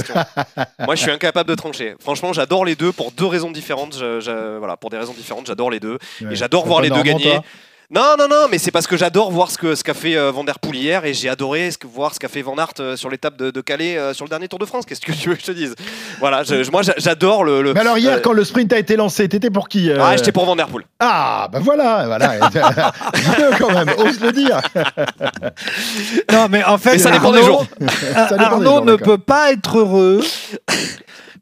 [0.87, 1.94] Moi, je suis incapable de trancher.
[2.01, 3.97] Franchement, j'adore les deux pour deux raisons différentes.
[3.99, 5.99] Je- je- voilà, pour des raisons différentes, j'adore les deux.
[6.23, 6.33] Ouais.
[6.33, 7.25] Et j'adore voir les deux gagner.
[7.35, 7.44] toi
[7.90, 10.31] Non, non, non, mais c'est parce que j'adore voir ce qu'a ce qu'a fait euh,
[10.33, 12.73] Van Der Poel hier et j'ai adoré ce que- voir ce qu'a fait Van Aert
[12.81, 14.85] euh, sur l'étape de, de Calais euh, sur le dernier Tour de France.
[14.87, 15.75] Qu'est-ce que tu veux que je te dise?
[16.18, 17.61] Voilà, je- je- moi j'a- j'adore le.
[17.62, 19.99] le- Mais alors hier, euh, quand le sprint a été lancé, t'étais pour qui euh?
[20.01, 20.85] Ah, j'étais pour Van Der Poel.
[20.99, 22.29] Ah, bah voilà, voilà.
[23.14, 24.61] Dis-le quand même, ose le dire.
[26.33, 27.66] Non, mais en fait, Mais ça dépend des Arnaud, jours.
[27.81, 29.07] Ça dépend des Arnaud jours, ne d'accord.
[29.07, 30.20] peut pas être heureux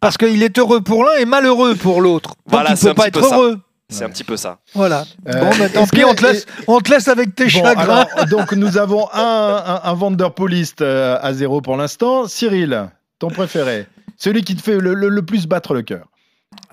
[0.00, 2.30] parce qu'il est heureux pour l'un et malheureux pour l'autre.
[2.30, 3.36] Donc Voilà, il c'est peut un pas petit être peu ça.
[3.36, 3.58] heureux.
[3.92, 4.58] C'est un petit peu ça.
[4.74, 5.04] Voilà.
[5.28, 7.82] Euh, bon, bah, tant pis, on te, laisse, on te laisse avec tes Bon, chagrins.
[8.14, 12.26] alors, donc nous avons un, un, un Vanderpooliste euh, à zéro pour l'instant.
[12.26, 16.06] Cyril, ton préféré Celui qui te fait le, le- le plus battre le cœur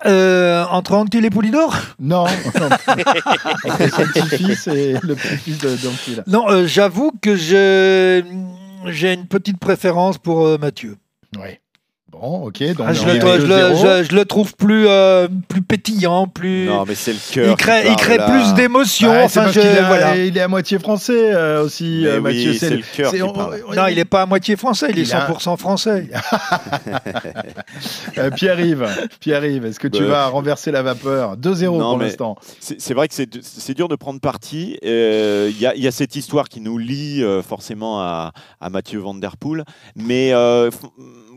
[0.05, 1.75] Euh, entre Anquetil et Poulidor?
[1.99, 2.23] Non.
[2.25, 6.21] Entre son petit-fils et le petit-fils.
[6.27, 8.23] Non, euh, j'avoue que j'ai
[8.87, 10.95] j'ai une petite préférence pour euh, Mathieu.
[11.37, 11.59] Oui.
[12.11, 12.63] Bon, ok.
[12.75, 13.97] Donc Ah, je, le, est à je le- 2-0.
[14.03, 16.65] je- je le trouve plus, euh, plus pétillant, plus.
[16.65, 17.51] Non, mais c'est le cœur.
[17.51, 19.11] il crée, il crée plus d'émotions.
[19.11, 20.17] Ouais, c'est enfin, est, voilà.
[20.17, 22.53] il est à moitié français euh, aussi, euh, oui, Mathieu.
[22.53, 23.61] c'est le cœur qui on- parle.
[23.67, 26.09] on- Non, il n'est pas à moitié français, il est Il a- 100% français.
[28.35, 28.87] Pierre-Yves,
[29.19, 31.37] Pierre-Yves, est-ce que tu Bah, vas renverser la vapeur?
[31.37, 32.35] 2-0 Non, pour l'instant.
[32.59, 34.77] C'est vrai que c'est c'est dur de prendre parti.
[34.85, 38.31] Euh, Il y, a- il y a cette histoire qui nous lie euh, forcément à,
[38.61, 39.63] à Mathieu Van Der Poel.
[39.95, 40.69] Mais euh,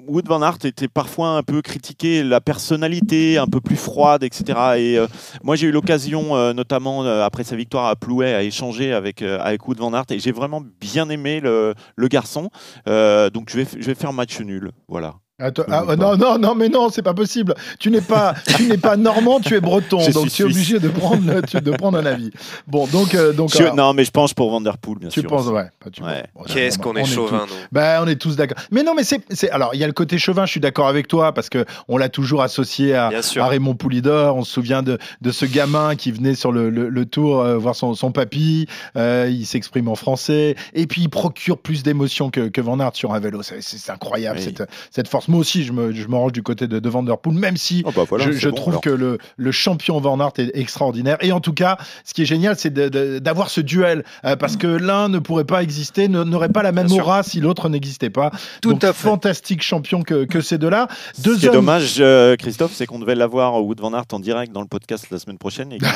[0.06, 4.44] Wood Van Aert était parfois un peu critiqué, la personnalité un peu plus froide, etc.
[4.76, 5.06] Et euh,
[5.42, 9.22] moi, j'ai eu l'occasion, euh, notamment euh, après sa victoire à Plouet, à échanger avec,
[9.22, 10.06] avec Wood Van Aert.
[10.10, 12.50] Et j'ai vraiment bien aimé le, le garçon.
[12.86, 14.70] Donc, je vais, je vais faire match nul.
[14.88, 15.14] Voilà.
[15.42, 15.96] Attends, ah, pas.
[15.96, 17.55] non, non, non, mais non, c'est pas possible.
[17.78, 20.78] Tu n'es pas, tu n'es pas normand, tu es breton, Je donc tu es obligé
[20.78, 22.31] de prendre, de prendre un avis.
[22.66, 25.09] Bon, donc, euh, donc, Je- alors, non, mais je pense pour Van Der Poel, bien
[25.09, 25.28] tu sûr.
[25.28, 25.66] penses, ouais.
[25.92, 26.24] tu Ouais.
[26.35, 27.55] bon, Qu'est-ce qu'on est on chauvin, tous-.
[27.72, 28.57] Ben, on est tous d'accord.
[28.70, 30.46] Mais non, mais c'est, c'est, alors, il y a le côté chauvin.
[30.46, 34.37] Je suis d'accord avec toi parce que on l'a toujours associé à, Raymond Poulidor.
[34.37, 37.57] On se souvient de, de ce gamin qui venait sur le, le- le tour euh,
[37.59, 38.66] voir son, son papy.
[38.96, 42.94] Euh, il s'exprime en français et puis il procure plus d'émotions que, que Van Aert
[42.94, 43.42] sur un vélo.
[43.42, 44.44] C'est, incroyable Oui.
[44.44, 45.28] cette, cette force.
[45.33, 47.57] Moi aussi, je me, je me range du côté de, de Van Der Poel, même
[47.57, 48.81] si Oh, bah, voilà, je, c'est je bon, trouve alors.
[48.83, 51.16] que le, le champion Van Aert est extraordinaire.
[51.23, 54.66] Et en tout cas, ce qui est génial, c'est d'avoir ce duel euh, parce que
[54.66, 57.05] l'un ne pourrait pas exister, n'aurait pas la même Bien sûr.
[57.07, 58.31] aura si l'autre n'existait pas.
[58.61, 59.09] Tout Donc, à fait.
[59.09, 60.88] fantastique champion que, que ces deux-là.
[61.18, 63.95] Deux Ce qui est hommes- dommage, euh, Christophe, c'est qu'on devait l'avoir au Wood Van
[63.95, 65.73] Aert en direct dans le podcast la semaine prochaine.
[65.73, 65.79] Et.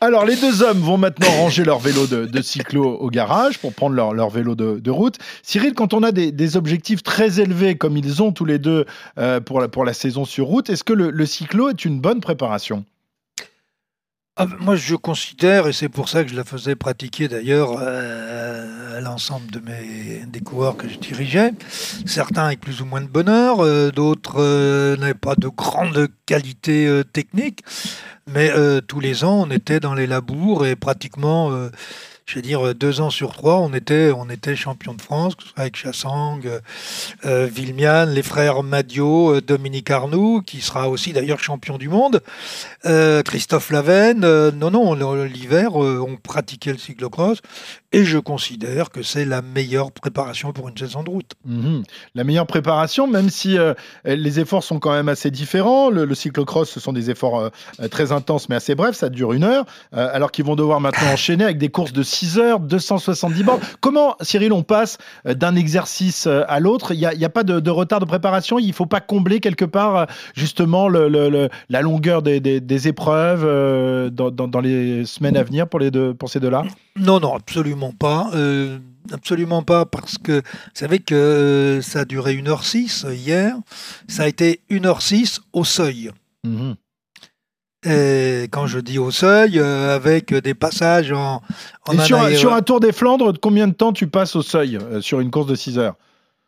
[0.00, 3.72] Alors, les deux hommes vont maintenant ranger leur vélo de, de cyclo au garage pour
[3.72, 5.16] prendre leur, leur vélo de, de route.
[5.42, 8.84] Cyril, quand on a des, des objectifs très élevés comme ils ont tous les deux
[9.18, 12.20] euh, pour, la, pour la saison sur route, est-ce que le, cyclo est une bonne
[12.20, 12.84] préparation?
[14.36, 18.96] Ah, moi, je considère, et c'est pour ça que je la faisais pratiquer d'ailleurs euh,
[18.96, 21.52] à l'ensemble de mes, des coureurs que je dirigeais,
[22.06, 27.62] certains avec plus ou moins de bonheur, euh, d'autres n'avaient pas de grande qualité technique,
[28.26, 28.50] mais
[28.86, 31.50] tous les ans, on était dans les labours et pratiquement,
[32.26, 35.76] je vais dire, deux ans sur trois, on était, on était champion de France, avec
[35.76, 36.60] Chassang, euh,
[37.24, 42.22] euh, Villemian, les frères Madio, euh, Dominique Arnoux, qui sera aussi d'ailleurs champion du monde.
[42.86, 47.40] Euh, Christophe Lavenne, non, non, l'hiver, on pratiquait le cyclocross
[47.92, 51.32] et je considère que c'est la meilleure préparation pour une saison de route.
[51.44, 51.82] Mhm.
[52.14, 53.74] La meilleure préparation, même si euh,
[54.04, 55.90] les efforts sont quand même assez différents.
[55.90, 57.38] Le, le cyclocross, ce sont des efforts
[57.80, 60.80] euh, très intenses, mais assez brefs, ça dure une heure, euh, alors qu'ils vont devoir
[60.80, 63.60] maintenant enchaîner avec des courses de 6 heures, 270 bornes.
[63.80, 66.92] Comment, Cyril, on passe d'un exercice à l'autre?
[66.92, 68.58] Il n'y a, pas de, de retard de préparation?
[68.58, 72.60] Il ne faut pas combler quelque part, justement, le- le- le- la longueur des, des-
[72.60, 73.42] des épreuves
[74.10, 76.62] dans, dans- dans les semaines à venir pour, les deux, pour ces deux-là?
[76.96, 78.30] Non, non, absolument pas.
[78.34, 78.78] euh,
[79.12, 83.56] absolument pas, parce que vous savez que euh, ça a duré 1h06 hier.
[84.06, 86.12] Ça a été 1h06 au seuil.
[86.44, 86.76] Mhm.
[87.84, 91.42] Et quand je dis au seuil, euh, avec des passages en,
[91.88, 94.42] en Et sur, un- sur un Tour des Flandres, combien de temps tu passes au
[94.42, 95.96] seuil euh, sur une course de 6 heures?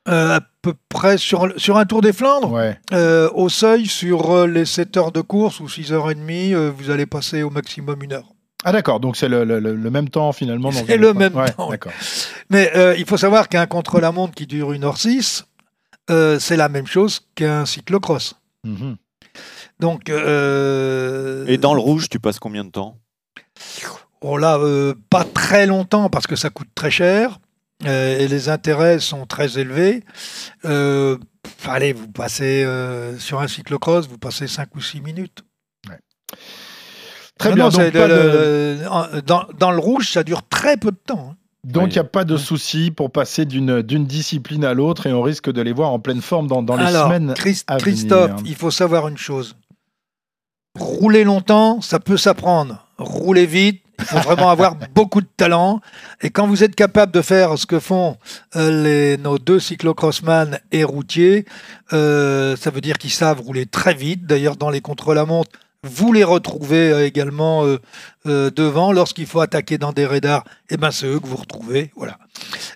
[0.07, 2.79] Euh, à peu près sur, sur un Tour des Flandres, Ouais.
[2.93, 6.55] euh, au seuil, sur euh, les 7 heures de course ou 6 heures et demie,
[6.55, 8.34] euh, vous allez passer au maximum une heure.
[8.65, 10.73] Ah d'accord, donc c'est le, le- le- le même temps finalement.
[10.73, 11.69] C'est le même Ouais, temps.
[11.71, 11.93] D'accord.
[12.51, 15.45] Mais euh, il faut savoir qu'un contre-la-montre qui dure 1h06,
[16.11, 18.35] euh, c'est la même chose qu'un cyclocross.
[18.65, 18.97] Mhm.
[19.81, 22.99] Donc, euh, Et dans le rouge, tu passes combien de temps?
[24.21, 27.39] Oh là, euh, pas très longtemps parce que ça coûte très cher
[27.85, 30.03] euh, et les intérêts sont très élevés.
[30.65, 35.45] Euh, pff, allez, vous passez euh, sur un cyclocross, vous passez 5 ou 6 minutes.
[37.39, 37.65] Très Non, bien.
[37.65, 38.79] non, donc le-
[39.17, 41.31] de- dans, dans le rouge, ça dure très peu de temps.
[41.33, 41.37] hein.
[41.65, 41.93] donc il Oui.
[41.95, 45.51] n'y a pas de souci pour passer d'une d'une discipline à l'autre et on risque
[45.51, 47.33] de les voir en pleine forme dans, dans les Alors, semaines.
[47.35, 48.43] Christ- à Christophe, venir.
[48.47, 49.57] il faut savoir une chose.
[50.79, 52.87] Rouler longtemps, ça peut s'apprendre.
[52.99, 53.81] rouler vite.
[54.01, 55.81] Il faut vraiment avoir beaucoup de talent.
[56.21, 58.17] Et quand vous êtes capable de faire ce que font
[58.57, 61.45] euh, les, nos deux cyclocrossman et routiers,
[61.93, 64.27] euh, ça veut dire qu'ils savent rouler très vite.
[64.27, 65.51] D'ailleurs, dans les contre-la-montre,
[65.85, 67.65] vous les retrouvez euh, également
[68.27, 68.93] euh, devant.
[68.93, 71.91] Lorsqu'il faut attaquer dans des radars, eh ben, c'est eux que vous retrouvez.
[71.97, 72.19] Voilà.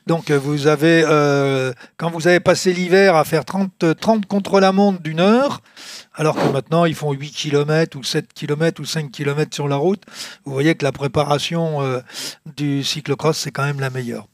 [0.07, 5.01] Donc, euh, vous avez, euh, quand vous avez passé l'hiver à faire 30, 30 contre-la-montre
[5.03, 5.61] d'une heure,
[6.15, 9.77] alors que maintenant ils font 8 km ou 7 km ou 5 km sur la
[9.77, 10.03] route,
[10.45, 12.01] vous voyez que la préparation euh,
[12.57, 14.27] du cyclocross, c'est quand même la meilleure.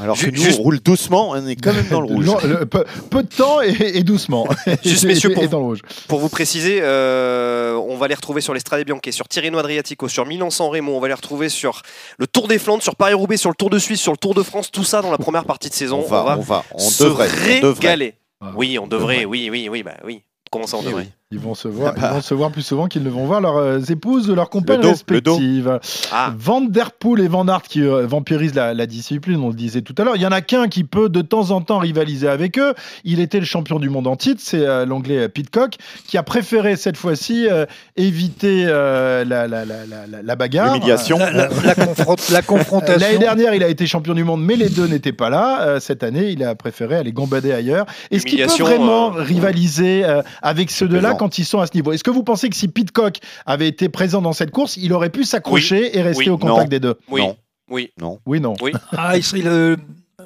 [0.00, 2.24] Alors que nous, juste- on roule doucement, on est quand même dans le rouge.
[2.24, 4.48] Non, le- peu, peu de temps et, et doucement.
[4.84, 5.80] Juste, Et- messieurs, et pour- dans le rouge.
[6.08, 10.26] Pour vous préciser, euh, on va les retrouver sur l'Estrade Bianche, sur Tirreno Adriatico, sur
[10.50, 10.96] Milan-San Remo.
[10.96, 11.82] On va les retrouver sur
[12.18, 14.42] le Tour des Flandres, sur Paris-Roubaix, sur le Tour de Suisse, sur le Tour de
[14.42, 14.70] France.
[14.70, 16.02] Tout ça dans la première partie de saison.
[16.04, 17.88] On va, on va, on se devrait, on devrait.
[17.88, 18.14] régaler.
[18.40, 19.24] Ah, Oui, on devrait.
[19.24, 20.22] Oui, oui, oui, bah oui.
[20.50, 21.08] Comment ça, on devrait oui.
[21.32, 22.08] Ils vont se voir, Ah bah.
[22.10, 24.50] ils vont se voir plus souvent qu'ils ne vont voir leurs euh, épouses ou leurs
[24.50, 25.34] compagnes dos, le dos.
[25.36, 25.78] respectives.
[26.12, 29.54] Ah, Van Der Poel et Van Aert qui euh, vampirisent la, la discipline, on le
[29.54, 30.16] disait tout à l'heure.
[30.16, 32.74] Il y en a qu'un qui peut de temps en temps rivaliser avec eux.
[33.04, 36.24] Il était le champion du monde en titre, c'est euh, l'anglais euh, Pitcock, qui a
[36.24, 37.64] préféré cette fois-ci euh,
[37.96, 40.74] éviter euh, la, la, la, la, la- la bagarre.
[40.74, 41.16] L'humiliation.
[41.18, 42.98] La, la- la confron- la confrontation.
[43.06, 45.60] L'année dernière, il a été champion du monde, mais les deux n'étaient pas là.
[45.62, 47.86] Euh, cette année, il a préféré aller gambader ailleurs.
[48.10, 51.19] Est-ce qu'il peut vraiment euh, rivaliser euh, avec ceux de là plaisant.
[51.20, 53.88] Quand ils sont à ce niveau Est-ce que vous pensez que si Pitcock avait été
[53.90, 56.30] présent dans cette course, il aurait pu s'accrocher et rester Oui.
[56.30, 56.68] au contact Non.
[56.68, 56.94] des deux?
[57.10, 57.20] Oui.
[57.20, 57.36] Non.
[57.68, 57.90] Oui.
[58.26, 58.54] Oui, non.
[58.96, 59.76] Ah, il serait le-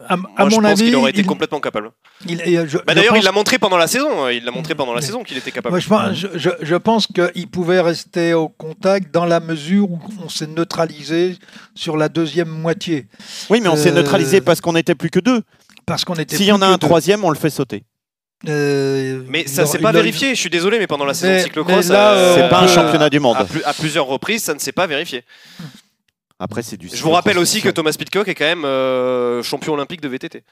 [0.09, 1.90] à, à Moi, je mon pense avis, qu'il aurait été il- complètement capable.
[2.28, 2.44] il- Bah,
[2.94, 4.28] D'ailleurs, pense- il l'a montré pendant la saison.
[4.28, 5.72] Il l'a montré pendant la saison qu'il était capable.
[5.72, 9.90] Moi, je, pense, je, je- je pense qu'il pouvait rester au contact dans la mesure
[9.90, 11.37] où on s'est neutralisé
[11.74, 13.07] sur la deuxième moitié.
[13.50, 15.42] Oui, mais on s'est Euh, neutralisé parce qu'on n'était plus que deux.
[15.87, 16.37] Parce qu'on était.
[16.37, 16.78] S'il y en a un deux.
[16.87, 17.85] troisième, on le fait sauter.
[18.49, 20.35] Euh, Mais ça s'est pas vérifié.
[20.35, 22.64] Je suis désolé, mais pendant la saison Mais- de cyclocross, là, euh, C'est pas un
[22.64, 23.37] euh, championnat du monde.
[23.38, 25.23] à, plus- à plusieurs reprises, ça ne s'est pas vérifié.
[26.38, 26.88] Après, c'est du.
[26.92, 30.42] Je vous rappelle aussi que Thomas Pitcock est quand même euh, champion olympique de VTT.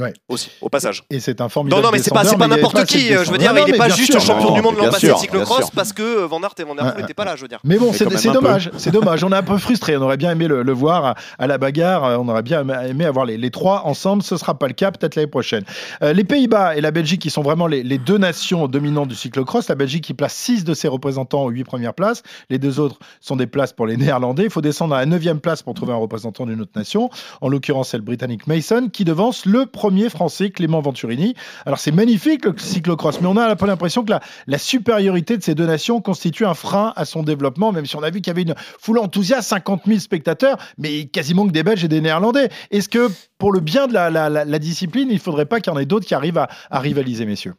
[0.00, 0.14] Ouais.
[0.28, 1.04] Aussi, au passage.
[1.10, 3.12] Et c'est un formidable Non, non, mais c'est pas, pas n'importe qui.
[3.14, 4.20] euh, Je veux dire, Non, non, il n'est pas juste sûr.
[4.22, 6.74] champion Non, du monde l'an passé de cyclocross parce que euh, Van Aert et Van
[6.74, 7.58] Der Poel Ouais, n'étaient pas là, je veux dire.
[7.62, 9.22] Mais bon, c'est dommage, c'est dommage.
[9.22, 9.94] On est un peu frustré.
[9.98, 12.18] On aurait bien aimé le, le voir à, à la bagarre.
[12.18, 14.22] On aurait bien aimé avoir les, les trois ensemble.
[14.22, 15.64] Ce sera pas le cas, peut-être l'année prochaine.
[16.02, 19.14] Euh, les Pays-Bas et la Belgique, qui sont vraiment les, les deux nations dominantes du
[19.14, 19.68] cyclocross.
[19.68, 22.22] La Belgique qui place six de ses représentants aux huit premières places.
[22.48, 24.44] Les deux autres sont des places pour les Néerlandais.
[24.44, 27.10] Il faut descendre à la neuvième place pour trouver un représentant d'une autre nation.
[27.42, 31.34] En l'occurrence, c'est le Britannique Mason qui devance le premier Français, Clément Venturini.
[31.66, 34.12] Alors c'est magnifique le cyclocross, mais on a peu l'impression que
[34.46, 38.02] la, supériorité de ces deux nations constitue un frein à son développement, même si on
[38.02, 41.62] a vu qu'il y avait une foule enthousiaste, 50 000 spectateurs, mais quasiment que des
[41.62, 42.48] Belges et des Néerlandais.
[42.70, 45.78] Est-ce que pour le bien de la discipline, il ne faudrait pas qu'il y en
[45.78, 47.54] ait d'autres qui arrivent à, à rivaliser, messieurs?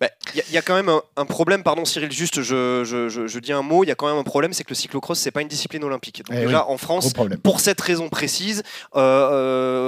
[0.00, 2.84] Il Bah, y, a- y a quand même un, un problème, pardon Cyril, juste je,
[2.84, 4.68] je- je- je dis un mot, il y a quand même un problème, c'est que
[4.70, 6.22] le cyclocross, c'est pas une discipline olympique.
[6.24, 8.62] Donc Eh déjà oui, en France, pour cette raison précise,
[8.94, 9.00] euh,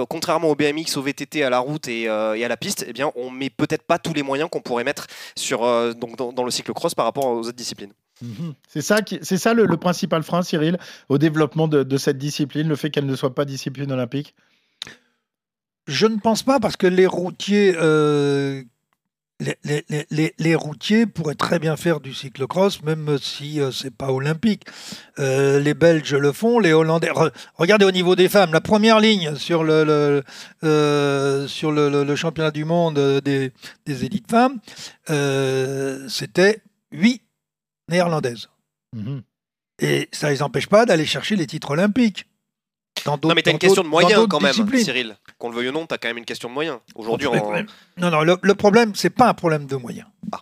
[0.02, 2.84] euh, contrairement au BMX, au VTT, à la route et, euh, et à la piste,
[2.88, 6.16] eh bien, on met peut-être pas tous les moyens qu'on pourrait mettre sur, euh, donc,
[6.16, 7.92] dans, dans le cyclocross par rapport aux autres disciplines.
[8.68, 10.76] C'est ça, qui- c'est ça le, le principal frein, Cyril,
[11.08, 14.34] au développement de, de cette discipline, le fait qu'elle ne soit pas discipline olympique?
[15.86, 18.62] Je ne pense pas parce que les routiers, euh,
[19.40, 23.72] les, les- les- les- les routiers pourraient très bien faire du cyclocross, même si euh,
[23.72, 24.64] c'est pas olympique.
[25.18, 27.10] Euh, les Belges le font, les Hollandais.
[27.10, 30.22] Re- regardez au niveau des femmes, la première ligne sur le, le-
[30.64, 33.52] euh, sur le, le- le championnat du monde euh, des,
[33.86, 34.58] des élites femmes,
[36.08, 37.22] c'était huit
[37.88, 38.48] néerlandaises.
[38.94, 39.22] Mhm.
[39.82, 42.26] Et ça ne les empêche pas d'aller chercher les titres olympiques.
[43.04, 44.84] Dans Non, mais t'as une question de moyens quand même, disciplines.
[44.84, 45.16] Cyril.
[45.38, 46.78] Qu'on le veuille ou non, t'as quand même une question de moyens.
[46.94, 47.64] Aujourd'hui, mais-
[47.98, 50.06] Non, non, le, le problème, c'est pas un problème de moyens.
[50.32, 50.40] Ah.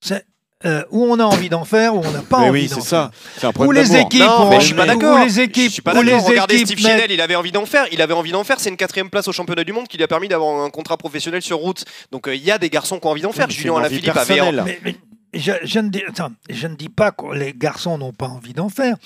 [0.00, 0.24] C'est
[0.64, 2.74] euh, où on a envie d'en faire, où on n'a pas Mais envie oui, d'en
[2.80, 2.88] c'est faire.
[2.88, 3.10] ça.
[3.36, 5.18] C'est un Où problème les équipes Non, mais je suis pas d'accord.
[5.24, 6.26] Les équipes, Je suis pas où les d'accord.
[6.28, 7.86] Regardez équipes Steve il avait envie d'en faire.
[7.92, 8.58] Il avait envie d'en faire.
[8.58, 10.96] C'est une quatrième place au championnat du monde qui lui a permis d'avoir un contrat
[10.96, 11.84] professionnel sur route.
[12.10, 13.46] Donc euh, il y a des garçons qui ont envie d'en faire.
[13.48, 14.50] Oui, Julien Alaphilippe avait.
[14.52, 14.96] Mais- mais
[15.34, 18.52] je, je ne dis, attends, je ne dis pas que les garçons n'ont pas envie
[18.54, 18.96] d'en faire.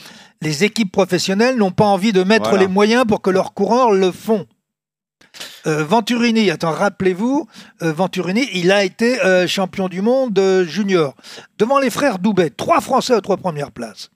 [0.40, 2.64] Les équipes professionnelles n'ont pas envie de mettre Voilà.
[2.64, 4.46] les moyens pour que leurs coureurs le font.
[5.66, 7.46] Euh, Venturini, attends, rappelez-vous,
[7.82, 11.14] euh, Venturini, il a été euh, champion du monde junior
[11.58, 14.10] devant les frères Doubet, trois Français aux trois premières places.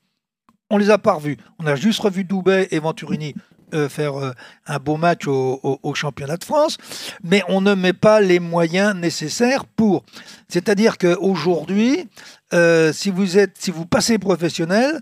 [0.68, 1.36] On les a pas revus.
[1.60, 3.34] On a juste revu Doubet et Venturini
[3.74, 4.32] euh, faire euh,
[4.66, 6.76] un beau match au, au- au championnat de France,
[7.22, 10.04] mais on ne met pas les moyens nécessaires pour.
[10.48, 12.08] C'est-à-dire qu'aujourd'hui,
[12.52, 15.00] euh, si vous êtes, si vous passez professionnel,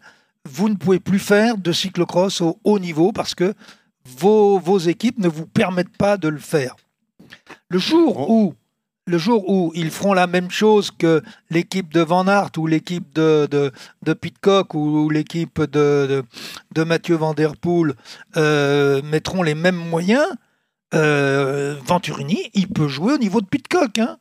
[0.48, 3.54] vous ne pouvez plus faire de cyclocross au haut niveau parce que
[4.18, 6.76] vos, vos équipes ne vous permettent pas de le faire.
[7.70, 8.54] Le jour où
[9.06, 13.14] le jour où ils feront la même chose que l'équipe de Van Aert ou l'équipe
[13.14, 13.46] de,
[14.02, 16.22] de, Pitcock ou, l'équipe de,
[16.76, 17.94] Mathieu Van Der Poel
[18.36, 20.26] euh, mettront les mêmes moyens,
[20.94, 23.98] euh, Venturini, il peut jouer au niveau de Pitcock.
[23.98, 24.16] Hein.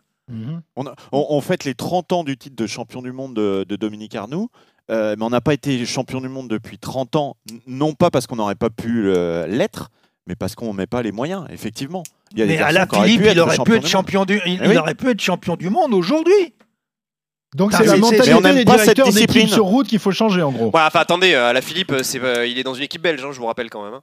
[0.76, 4.16] On, a- on- fête les 30 ans du titre de champion du monde de, Dominique
[4.16, 4.50] Arnoux,
[4.90, 8.26] euh, mais on n'a pas été champion du monde depuis 30 ans, non pas parce
[8.28, 9.12] qu'on n'aurait pas pu
[9.48, 9.92] l'être,
[10.28, 12.04] mais parce qu'on ne met pas les moyens, effectivement.
[12.34, 14.60] Il y a des Mais auraient Philippe, il aurait pu être du champion du, il,
[14.64, 16.54] Eh il aurait pu être champion du monde aujourd'hui.
[17.56, 19.48] Donc Putain, c'est la mentalité mais on n'aime des pas cette directeurs d'équipe discipline.
[19.54, 20.66] sur route qu'il faut changer en gros.
[20.74, 23.04] Ouais, enfin attendez, euh, à la Philippe, euh, c'est, euh, il est dans une équipe
[23.04, 23.94] belge, hein, je vous rappelle quand même.
[23.94, 24.02] hein.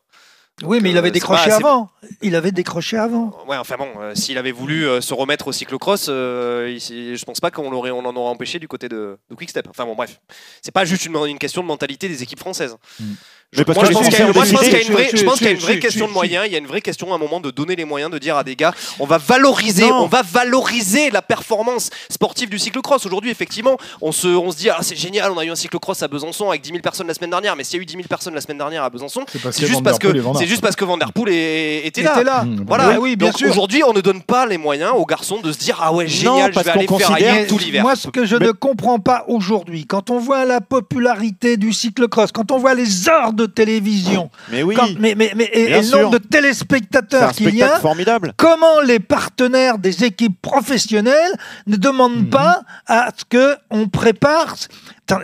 [0.63, 1.91] Oui, mais il avait décroché pas- avant.
[2.23, 3.33] Il avait décroché avant.
[3.49, 7.25] Ouais, enfin bon, euh, s'il avait voulu euh, se remettre au cyclocross, euh, il- je
[7.25, 9.67] pense pas qu'on l'aurait, on en aurait empêché du côté de, de Quickstep.
[9.71, 10.21] Enfin bon, bref,
[10.63, 12.77] c'est pas juste une, une question de mentalité des équipes françaises.
[12.99, 13.05] Que
[13.53, 15.09] je pense qu'il y a, Français moi, ont je pense qu'il y a une vraie,
[15.11, 16.45] Si, je pense si, qu'il y a une si, vraie si, question de moyens.
[16.47, 18.37] Il y a une vraie question à un moment de donner les moyens, de dire
[18.37, 20.03] à des gars, on va valoriser, Non.
[20.05, 23.05] on va valoriser la performance sportive du cyclocross.
[23.07, 26.01] Aujourd'hui, effectivement, on se, on se dit, ah, c'est génial, on a eu un cyclocross
[26.03, 27.57] à Besançon avec 10 000 personnes la semaine dernière.
[27.57, 29.83] Mais s'il y a eu 10 000 personnes la semaine dernière à Besançon, C'est juste
[29.83, 30.09] parce que
[30.39, 32.13] c'est juste parce que Van Der Poel est- était là.
[32.15, 32.45] était là.
[32.45, 33.01] Mmh, Voilà.
[33.01, 35.77] Oui, bien Donc aujourd'hui, on ne donne pas les moyens aux garçons de se dire
[35.83, 37.83] ah ouais génial, je vais aller faire ailleurs tout l'hiver.
[37.83, 42.31] Moi, ce que je ne comprends pas aujourd'hui, quand on voit la popularité du cyclocross,
[42.31, 45.91] quand on voit les heures de télévision, Mais oui, quand- mais, mais, mais- et, le
[45.91, 48.33] nombre de téléspectateurs qu'il y a, formidable.
[48.37, 51.33] comment les partenaires des équipes professionnelles
[51.67, 52.31] ne demandent Mhm.
[52.31, 54.57] pas à ce que on prépare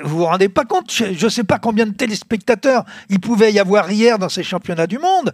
[0.05, 0.91] Vous vous rendez pas compte?
[0.93, 4.89] Je ne sais pas combien de téléspectateurs il pouvait y avoir hier dans ces championnats
[4.89, 5.33] du monde,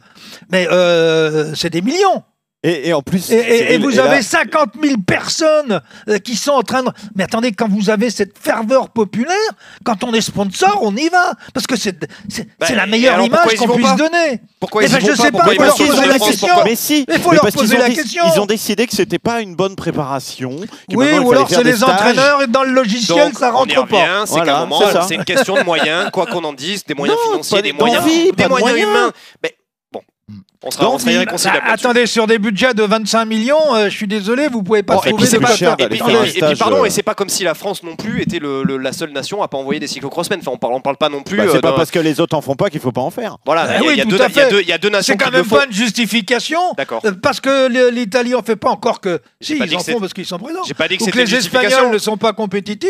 [0.50, 2.22] mais euh, c'est des millions.
[2.64, 6.52] Et, et en plus, Et, et- vous là- avez 50 000 personnes euh, qui sont
[6.52, 6.90] en train de...
[7.16, 9.34] Mais attendez, quand vous avez cette ferveur populaire,
[9.84, 11.32] quand on est sponsor, on y va.
[11.54, 11.98] Parce que c'est
[12.28, 14.40] c'est- Bah, c'est la meilleure pourquoi image qu'on vont puisse donner.
[14.60, 16.46] Pourquoi Eh ils ben, vont je pas sais pas, Pourquoi il ils de la question.
[16.48, 18.22] Pourquoi Mais si, Il faut mais leur parce qu'ils poser ont la question.
[18.32, 20.50] Ils ont décidé que c'était pas une bonne préparation.
[20.94, 23.74] Oui, ou alors c'est des les entraîneurs et dans le logiciel, Donc, ça on y
[23.74, 24.24] rentre pas.
[24.26, 25.02] c'est Voilà, qu'à un moment, c'est ça.
[25.08, 27.76] c'est une question de moyens, quoi qu'on en dise, des moyens Non, financiers, des de-
[27.76, 29.10] moyens, des humains.
[29.42, 29.54] Mais
[30.62, 31.14] on sera, on sera D'envie.
[31.16, 31.62] irréconciliable.
[31.66, 34.94] Bah, attendez, sur des budgets de 25 millions, euh, je suis désolé, vous pouvez pas
[34.94, 35.74] Bon, et trouver puis c'est des pas cher.
[35.78, 37.82] Et puis, faire un et puis, pardon, euh, et c'est pas comme si la France
[37.82, 40.38] non plus était le- le- la seule nation à pas envoyer des cyclocrossmen.
[40.40, 41.36] Enfin, on parle, on parle pas non plus.
[41.38, 43.00] Bah, euh, c'est pas d'un- parce que les autres en font pas qu'il faut pas
[43.00, 43.38] en faire.
[43.44, 44.78] Voilà, il y a- oui, il y a tout deux- y a deux- y a
[44.78, 46.60] deux nations C'est quand même pas une justification.
[46.76, 47.00] D'accord.
[47.04, 49.20] Euh, Parce que l'Italie en fait pas encore que.
[49.40, 50.62] Si, pas ils en font parce qu'ils sont présents.
[50.66, 51.34] J'ai pas dit que les.
[51.34, 52.88] Espagnols ne sont pas compétitifs.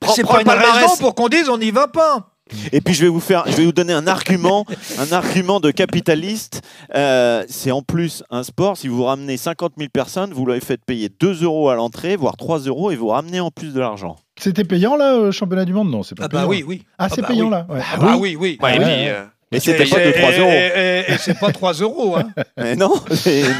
[0.00, 2.28] Prends- C'est pas le une raison pour qu'on dise on n'y va pas.
[2.72, 4.64] Et puis je vais vous faire, je vais vous donner un argument,
[4.98, 6.62] un argument de capitaliste.
[6.94, 8.76] Euh, c'est en plus un sport.
[8.76, 12.36] Si vous ramenez 50 000 personnes, vous leur faites payer 2 euros à l'entrée, voire
[12.36, 14.16] 3 euros, et vous ramenez en plus de l'argent.
[14.38, 15.90] C'était payant là, au championnat du monde?
[15.90, 16.48] Non, c'est pas Ah bah payant.
[16.50, 16.82] oui, oui.
[16.98, 17.50] Ah, c'est bah payant oui.
[17.50, 17.66] là.
[17.68, 17.80] ouais.
[17.92, 18.58] Ah bah oui, oui.
[18.62, 19.08] Ouais, et Ouais, puis, ouais.
[19.10, 20.50] euh, Et c'était pas de Et- 3 euros.
[20.50, 22.16] Et, et- et c'est pas 3 euros.
[22.16, 22.24] Hein.
[22.56, 22.92] Mais non,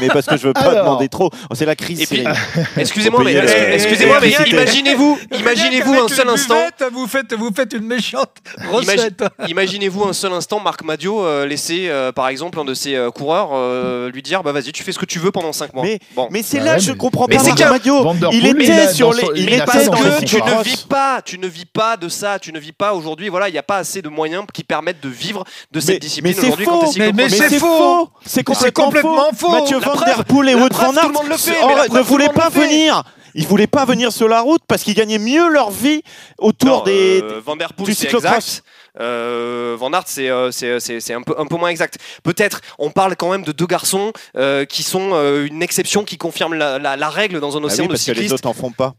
[0.01, 0.85] mais parce que je veux pas Alors.
[0.85, 1.29] demander trop.
[1.49, 2.01] Oh, c'est la crise.
[2.77, 6.55] Excusez-moi, mais, euh, excusez-moi, mais imaginez-vous, imaginez-vous un seul instant.
[6.55, 8.29] buvette, Vous faites, vous faites une méchante
[8.71, 9.23] recette.
[9.47, 13.11] Imaginez-vous un seul instant Marc Madio euh, laisser, euh, par exemple, un de ses euh,
[13.11, 15.83] coureurs euh, lui dire bah vas-y, tu fais ce que tu veux pendant 5 mois.
[15.83, 16.27] Mais, bon.
[16.31, 17.43] mais c'est Bah là ouais, que je mais- comprends mais pas.
[17.43, 18.13] c'est Marc qu'un- Madio.
[18.31, 21.97] Il était sur les, il était que tu ne vis pas, tu ne vis pas
[21.97, 23.29] de ça, tu ne vis pas aujourd'hui.
[23.29, 25.99] Voilà, il n'y a pas assez de moyens qui permettent de vivre de cette Mais-
[25.99, 26.79] discipline mais c'est aujourd'hui faux.
[26.79, 27.49] quand t'es Mais- mais cyclocross.
[27.51, 28.09] c'est faux.
[28.25, 29.51] C'est C'est complètement faux.
[29.51, 33.03] Mathieu La Van preuve- Der Poel et preuve, Van Aert ne voulaient pas venir.
[33.35, 36.03] Ils voulaient pas venir sur la route parce qu'ils gagnaient mieux leur vie
[36.37, 37.21] autour Non, des.
[37.23, 38.33] euh, Van Der Poel, du c'est cyclocross.
[38.35, 38.63] exact.
[38.99, 41.97] Euh, Van Aert, c'est euh, c'est- c'est- c'est un peu, un peu moins exact.
[42.23, 46.17] Peut-être, on parle quand même de deux garçons euh, qui sont euh, une exception qui
[46.19, 48.33] confirme la, la- la règle dans un Ah océan oui, de parce que les cyclistes.
[48.35, 48.93] autres en font pas.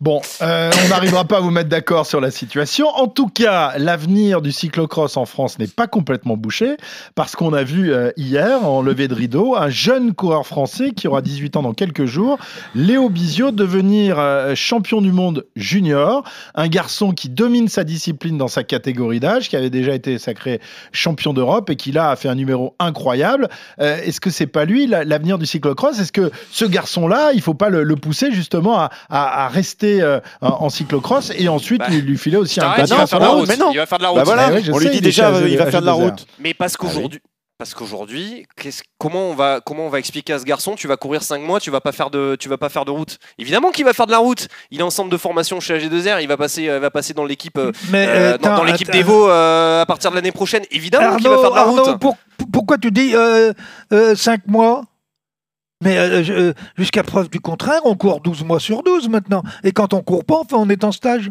[0.00, 2.88] Bon, euh, on n'arrivera pas à vous mettre d'accord sur la situation.
[2.88, 6.76] En tout cas, l'avenir du cyclocross en France n'est pas complètement bouché
[7.14, 11.06] parce qu'on a vu euh, hier, en levée de rideau, un jeune coureur français qui
[11.06, 12.38] aura 18 ans dans quelques jours,
[12.74, 16.24] Léo Bizio, devenir euh, champion du monde junior.
[16.56, 20.60] Un garçon qui domine sa discipline dans sa catégorie d'âge, qui avait déjà été sacré
[20.90, 23.48] champion d'Europe et qui là a fait un numéro incroyable.
[23.78, 26.00] Est-ce que c'est pas lui la- l'avenir du cyclocross?
[26.00, 28.90] Est-ce que ce garçon-là, il faut pas le, pousser justement à-
[29.44, 32.90] à rester euh, en cyclocross et ensuite Bah, lui, lui filer aussi un Bah il
[32.90, 33.48] non, va faire de la non, route.
[33.48, 33.70] mais non.
[33.72, 34.18] Il va faire de la route.
[34.18, 35.70] Bah voilà, Ah ouais, je on sais, lui dit il déjà, il va AG2R.
[35.70, 36.26] faire de la route.
[36.38, 37.20] Mais parce qu'aujourd'hui,
[37.58, 38.46] parce qu'aujourd'hui,
[38.98, 41.58] comment on va comment on va expliquer à ce garçon tu vas courir 5 mois,
[41.58, 43.18] tu vas pas faire de tu vas pas faire de route.
[43.38, 44.48] Évidemment qu'il va faire de la route.
[44.70, 47.24] Il est en centre de formation chez AG2R, il va passer euh, va passer dans
[47.24, 50.64] l'équipe euh, euh, dans, l'équipe d'Evo euh, à partir de l'année prochaine.
[50.70, 51.78] Évidemment qu'il va faire de la route.
[51.80, 53.14] Arnaud, pour- pour- pourquoi tu dis
[54.14, 54.82] 5 mois?
[55.82, 59.42] Mais euh, je- euh, jusqu'à preuve du contraire, on court 12 mois sur 12 maintenant.
[59.64, 61.30] Et quand on court pas, enfin, on est en stage.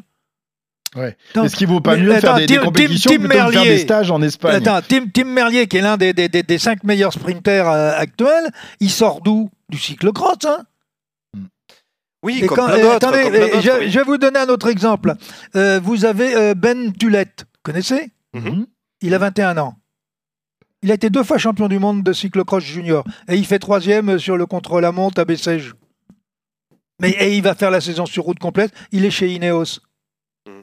[0.95, 1.17] Ouais.
[1.31, 3.29] Attends, Est-ce qu'il vaut pas mieux de faire attends, des, des Tim- compétitions Tim plutôt
[3.29, 3.69] que faire Merlier.
[3.69, 4.55] des stages en Espagne?
[4.55, 7.91] Attends, Tim, Tim Merlier, qui est l'un des, des, des, des cinq meilleurs sprinters euh,
[7.97, 9.49] actuels, il sort d'où?
[9.67, 10.59] Du cyclocross, hein?
[11.33, 11.45] Hmm.
[12.23, 13.89] Oui, Et comme quand- euh, attendez, comme plein euh, d'autres, je, oui.
[13.91, 15.15] je vais vous donner un autre exemple.
[15.57, 18.11] Euh, vous avez euh, Ben Tulette, connaissez?
[18.33, 18.65] Mhm.
[19.01, 19.75] Il a 21 ans.
[20.83, 24.19] Il a été deux fois champion du monde de cyclocross junior et il fait troisième
[24.19, 25.73] sur le contre-la-montre à Bessèges.
[27.01, 28.71] Mais et il va faire la saison sur route complète.
[28.91, 29.79] Il est chez Ineos.
[30.47, 30.61] Mhm.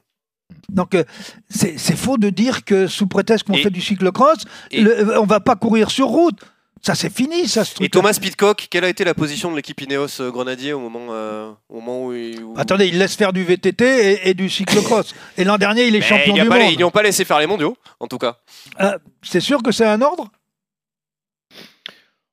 [0.70, 1.04] Donc euh,
[1.48, 5.56] c'est faux de dire que sous prétexte qu'on fait du cyclocross, le- on va pas
[5.56, 6.38] courir sur route.
[6.84, 7.90] Ça c'est fini, ça ce Et truc.
[7.92, 11.52] Thomas Pitcock, quelle a été la position de l'équipe Ineos euh, Grenadier au moment, euh,
[11.68, 15.14] au moment où, il- où- Attendez, il laisse faire du VTT et, et du cyclocross.
[15.38, 16.72] et l'an dernier, il est Mais champion il y a du pas les- monde.
[16.72, 18.38] Ils n'y ont pas laissé faire les mondiaux, en tout cas.
[18.78, 20.28] Ah, c'est sûr que c'est un ordre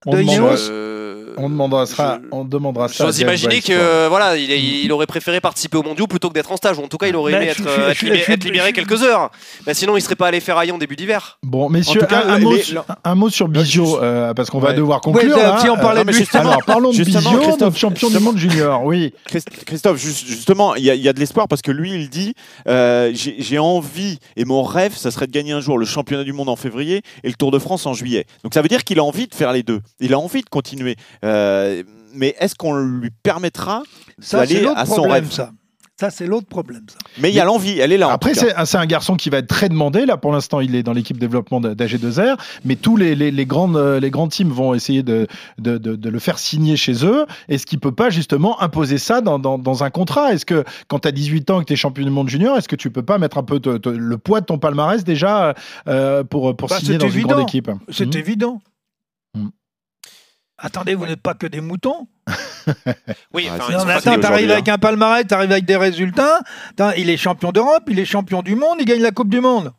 [0.08, 2.20] On de Ineos Euh, On demandera ça.
[2.22, 3.06] je- On demandera ça.
[3.06, 6.52] J'ose imaginer que euh, voilà, il, il aurait préféré participer aux mondiaux plutôt que d'être
[6.52, 6.78] en stage.
[6.78, 9.32] Ou en tout cas, il aurait aimé être, euh, être libéré, être quelques heures.
[9.66, 11.38] Ben, sinon, il serait pas allé faire Haillon début d'hiver.
[11.44, 14.00] Bon, messieurs, En tout cas, un, un les- mot, les- sur- un mot sur Bizot,
[14.02, 15.36] euh, parce qu'on va devoir conclure.
[15.36, 15.64] Ouais, là.
[15.72, 16.98] on parlait Euh, mais justement, Alors, parlons de
[17.60, 18.84] notre champion du monde junior.
[18.84, 19.14] Oui.
[19.28, 22.34] Christ- Christophe, juste- justement, il y, y a de l'espoir parce que lui, il dit
[22.68, 26.24] euh, j'ai j'ai envie et mon rêve, ça serait de gagner un jour le championnat
[26.24, 28.26] du monde en février et le Tour de France en juillet.
[28.44, 29.80] Donc ça veut dire qu'il a envie de faire les deux.
[30.00, 30.96] Il a envie de continuer.
[31.30, 31.84] Euh,
[32.16, 33.84] mais est-ce qu'on lui permettra
[34.20, 35.52] Ça, c'est d'aller l'autre à son problème, rêve ça.
[36.00, 36.98] Ça, c'est l'autre problème, ça.
[37.22, 38.10] Mais il y a l'envie, elle est là.
[38.10, 40.06] Après, c'est un- garçon qui va être très demandé.
[40.06, 43.46] Là, pour l'instant, il est dans l'équipe développement de- d'AG2R, mais tous les, les, les
[43.46, 45.28] grandes, euh, les grands teams vont essayer de,
[45.58, 47.26] de, de, de le faire signer chez eux.
[47.50, 50.32] Est-ce qu'il peut pas justement imposer ça dans, dans, dans un contrat?
[50.34, 52.58] Est-ce que quand tu as 18 ans et que tu es champion du monde junior,
[52.58, 55.04] est-ce que tu peux pas mettre un peu te- te- le poids de ton palmarès
[55.04, 55.54] déjà
[55.90, 57.70] euh, pour, pour Bah, signer c'est dans une grande équipe?
[57.90, 58.20] C'est Mhm.
[58.22, 58.62] évident.
[60.62, 62.07] Attendez, vous n'êtes pas que des moutons.
[63.34, 64.53] Oui, Ah, enfin, Non, attends, t'arrives hein.
[64.53, 66.39] avec un palmarès, t'arrives avec des résultats.
[66.97, 69.72] Il est champion d'Europe, il est champion du monde, il gagne la Coupe du Monde.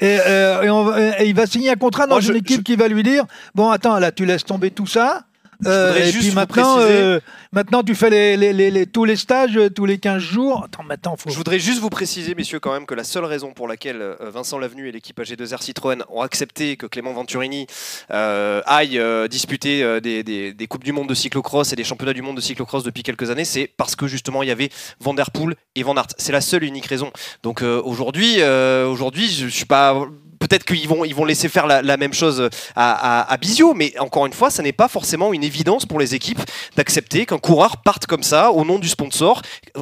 [0.00, 2.38] Et, euh, et on va- et il va signer un contrat dans Moi, je- une
[2.38, 5.22] équipe je- qui va lui dire Bon, attends, là, tu laisses tomber tout ça.
[5.64, 7.20] Euh, et puis maintenant, euh,
[7.52, 10.62] maintenant, tu fais les, les- les- les- tous les stages euh, tous les 15 jours.
[10.64, 11.30] Attends, maintenant, faut.
[11.30, 14.58] Je voudrais juste vous préciser, messieurs, quand même, que la seule raison pour laquelle Vincent
[14.58, 17.66] Lavenu et l'équipe AG2R Citroën ont accepté que Clément Venturini
[18.10, 19.00] euh, aille
[19.30, 22.40] disputer des, des- des Coupes du Monde de cyclocross et des championnats du monde de
[22.40, 25.82] cyclocross depuis quelques années, c'est parce que justement il y avait Van Der Poel et
[25.82, 26.08] Van Aert.
[26.18, 27.10] C'est la seule et unique raison.
[27.42, 30.06] Donc aujourd'hui, aujourd'hui, je, je suis pas.
[30.38, 33.74] Peut-être qu'ils vont, ils vont laisser faire la, la même chose à, à, à Bisio,
[33.74, 36.40] mais encore une fois, ça n'est pas forcément une évidence pour les équipes
[36.76, 39.42] d'accepter qu'un coureur parte comme ça au nom du sponsor,
[39.76, 39.80] euh,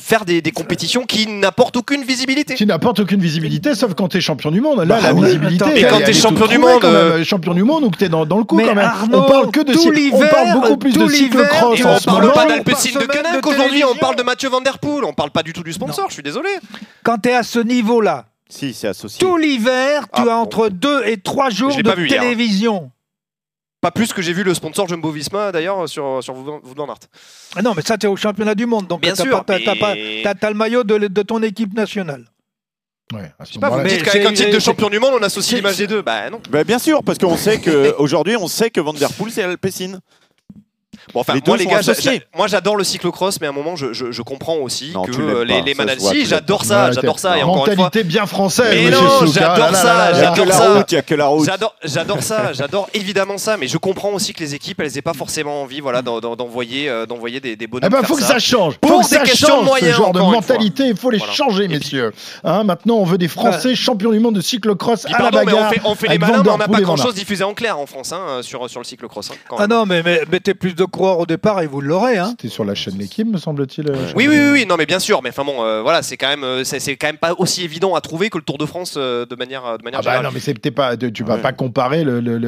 [0.00, 2.54] faire des, des compétitions qui n'apportent aucune visibilité.
[2.54, 4.78] Qui n'apporte aucune visibilité, sauf quand tu es champion du monde.
[4.80, 5.64] Là, Bah la oui, visibilité.
[5.74, 6.92] mais quand elle t'es est champion du monde, même.
[6.94, 8.84] euh, champion du monde ou que tu es dans, dans le coup Mais quand même.
[8.84, 11.90] Arnaud, on parle que de tout cycle- On parle beaucoup plus tout de cyclocross en
[11.90, 12.34] on ce parle moment.
[12.34, 13.04] pas d'Alpecin de
[13.36, 15.72] de qu'aujourd'hui, on parle de Mathieu Van Der Poel, on parle pas du tout du
[15.72, 16.48] sponsor, je suis désolé.
[17.02, 19.18] Quand tu es à ce niveau-là, Si, c'est associé.
[19.18, 20.32] tout l'hiver, tu Ah, as bon.
[20.32, 22.22] entre 2 et 3 jours Je l'ai de pas vu hier, hein.
[22.24, 22.90] télévision.
[23.80, 26.98] Pas plus que j'ai vu le sponsor Jumbo Visma d'ailleurs sur, sur van Aert.
[27.56, 28.86] Ah non, mais ça, tu es au championnat du monde.
[28.86, 31.22] Donc, Bien t'as sûr, pas- t'as- t'as mais- pas- t'as- t'as le maillot de, de
[31.22, 32.24] ton équipe nationale.
[33.12, 34.48] Ouais, à ce Je sais pas, vous me moment-là, dites Mais qu'avec un c'est- titre
[34.48, 36.00] de c'est- champion du monde, on associe l'image des deux.
[36.00, 36.40] Bah non.
[36.48, 39.42] Bah, bien sûr, parce qu'on sait que aujourd'hui, on sait que Van Der Poel, c'est
[39.42, 39.98] Alpecin.
[41.12, 41.80] Bon, enfin, Les moi, les gars,
[42.36, 45.42] moi j'adore le cyclocross, mais à un moment, je, je- je comprends aussi Non, que
[45.42, 47.38] les, les Si, j'adore ça, j'adore ça.
[47.38, 50.54] Et encore une fois, Mentalité bien française, Mais non, j'adore Ah là ça, j'adore la
[50.54, 50.74] ça.
[50.74, 51.44] route, il n'y a que la route.
[51.46, 55.02] J'adore, j'adore ça, j'adore évidemment ça, mais je comprends aussi que les équipes, elles aient
[55.02, 57.88] pas forcément envie, voilà, d'en- d'en- d'envoyer, euh, d'envoyer des, des bonhommes.
[57.92, 58.38] Eh ben, faut que ça.
[58.38, 58.78] change.
[58.78, 60.84] Pour faut que des ça questions de moyens, ce genre de mentalité.
[60.88, 62.12] Il faut les changer, messieurs.
[62.44, 65.52] Hein, maintenant, on veut des Français champions du monde de cyclocross à la pardon, mais
[65.52, 65.70] on bagarre.
[65.72, 67.04] fait, on fait les malins, mais on n'a pas et Van grand Aert.
[67.04, 69.30] chose diffusé en clair en France hein, sur, sur le cyclocross.
[69.30, 72.16] hein, Ah non, mais, mais mettez plus de coureurs au départ et vous l'aurez.
[72.18, 72.28] Hein.
[72.30, 73.88] C'était sur la chaîne L'équipe, me semble-t-il.
[73.90, 76.16] euh, Oui, oui, oui, oui, non, mais bien sûr, mais enfin bon, euh, voilà, c'est
[76.16, 78.58] quand même, euh, c'est c'est quand même pas aussi évident à trouver que le Tour
[78.58, 80.24] de France euh, de manière, de manière Ah bah générale.
[80.26, 80.96] non, mais c'est peut-être pas.
[80.96, 81.40] Tu vas Ouais.
[81.42, 82.38] pas comparer le, le-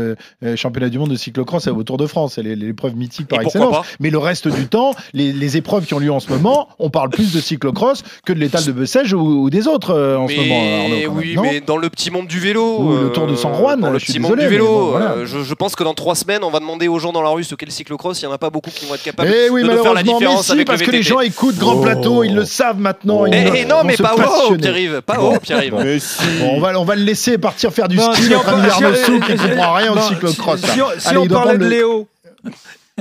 [0.40, 2.34] le, championnat du monde de cyclocross au Tour de France.
[2.36, 3.84] C'est l'épreuve mythique par Et excellence.
[4.00, 6.90] Mais le reste du temps, les, les épreuves qui ont lieu en ce moment, on
[6.90, 10.28] parle plus de cyclocross que de l'étal de Bessèges ou, ou des autres euh, en
[10.28, 10.56] ce moment.
[10.84, 13.80] Arnaud, oui, mais dans le petit monde du vélo, Ou le Tour de San Juan,
[13.80, 15.10] dans le je suis petit monde désolé, du vélo, bon, voilà.
[15.12, 17.30] euh, je, je pense que dans trois semaines, on va demander aux gens dans la
[17.30, 18.20] rue ce qu'est le cyclocross.
[18.20, 19.94] Il y en a pas beaucoup qui vont être capables Eh oui, de nous faire
[19.94, 21.82] la malheureusement, mais différence si, avec parce le que les gens écoutent Grand Oh.
[21.82, 23.26] Plateau, ils le savent maintenant.
[23.26, 24.58] ils Eh, vont- eh, non, mais pas haut, passionner.
[24.58, 25.74] Pierre-Yves, pas haut, Pierre-Yves.
[25.82, 26.22] Mais si.
[26.40, 29.20] Bon, on, va, on va le laisser partir faire du Non, ski, notre ami Arnaud
[29.26, 30.60] qui comprend rien au cyclocross.
[30.98, 31.64] Si, on, parlait de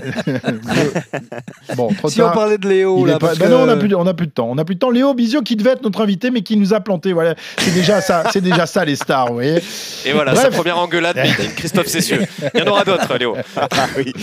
[0.04, 2.34] le- Bon, trop si on tard.
[2.34, 4.28] parlait de Léo, là, pas- parce que- non, on a plus, de- on a plus
[4.28, 4.48] de temps.
[4.50, 4.89] On a plus de temps.
[4.89, 7.14] Léo Bizio qui devait être notre invité, mais qui nous a planté.
[7.14, 8.24] Voilà, c'est déjà ça.
[8.32, 9.62] C'est déjà ça les stars, vous voyez.
[10.06, 10.43] Et voilà, Bref.
[10.46, 11.18] sa première engueulade,
[11.56, 12.22] Christophe Cessieux.
[12.54, 13.36] Il y en aura d'autres, Léo.
[13.58, 13.68] Ah
[13.98, 14.14] oui.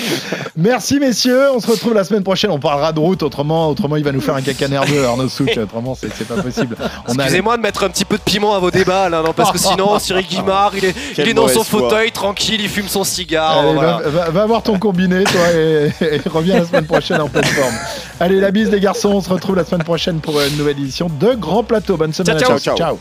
[0.57, 1.51] Merci messieurs.
[1.55, 2.51] On se retrouve la semaine prochaine.
[2.51, 3.23] On parlera de route.
[3.23, 5.57] Autrement, autrement, il va nous faire un caca nerveux, Arnaud Souk.
[5.57, 6.77] Autrement, c'est pas possible.
[7.09, 9.33] On a- Excusez-moi de mettre un petit peu de piment à vos débats, là, non,
[9.33, 11.81] parce que sinon, Cyril Guimard, il est, il est dans son foi.
[11.81, 13.59] fauteuil, tranquille, il fume son cigare.
[13.59, 13.99] Allez, voilà.
[14.05, 17.29] va, va- va voir ton combiné, toi, et et, et revient la semaine prochaine en
[17.29, 17.75] pleine forme.
[18.21, 21.11] Allez, la bise les garçons, on se retrouve la semaine prochaine pour une nouvelle édition
[21.21, 21.97] de Grand Plateau.
[21.97, 22.63] Bonne semaine Ciao, à tous.
[22.65, 22.99] ciao, ciao.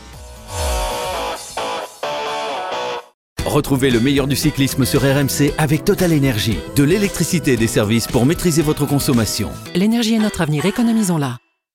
[3.44, 6.56] Retrouvez le meilleur du cyclisme sur RMC avec Total Énergie.
[6.76, 9.50] De l'électricité et des services pour maîtriser votre consommation.
[9.74, 11.36] L'énergie est notre avenir, économisons-la.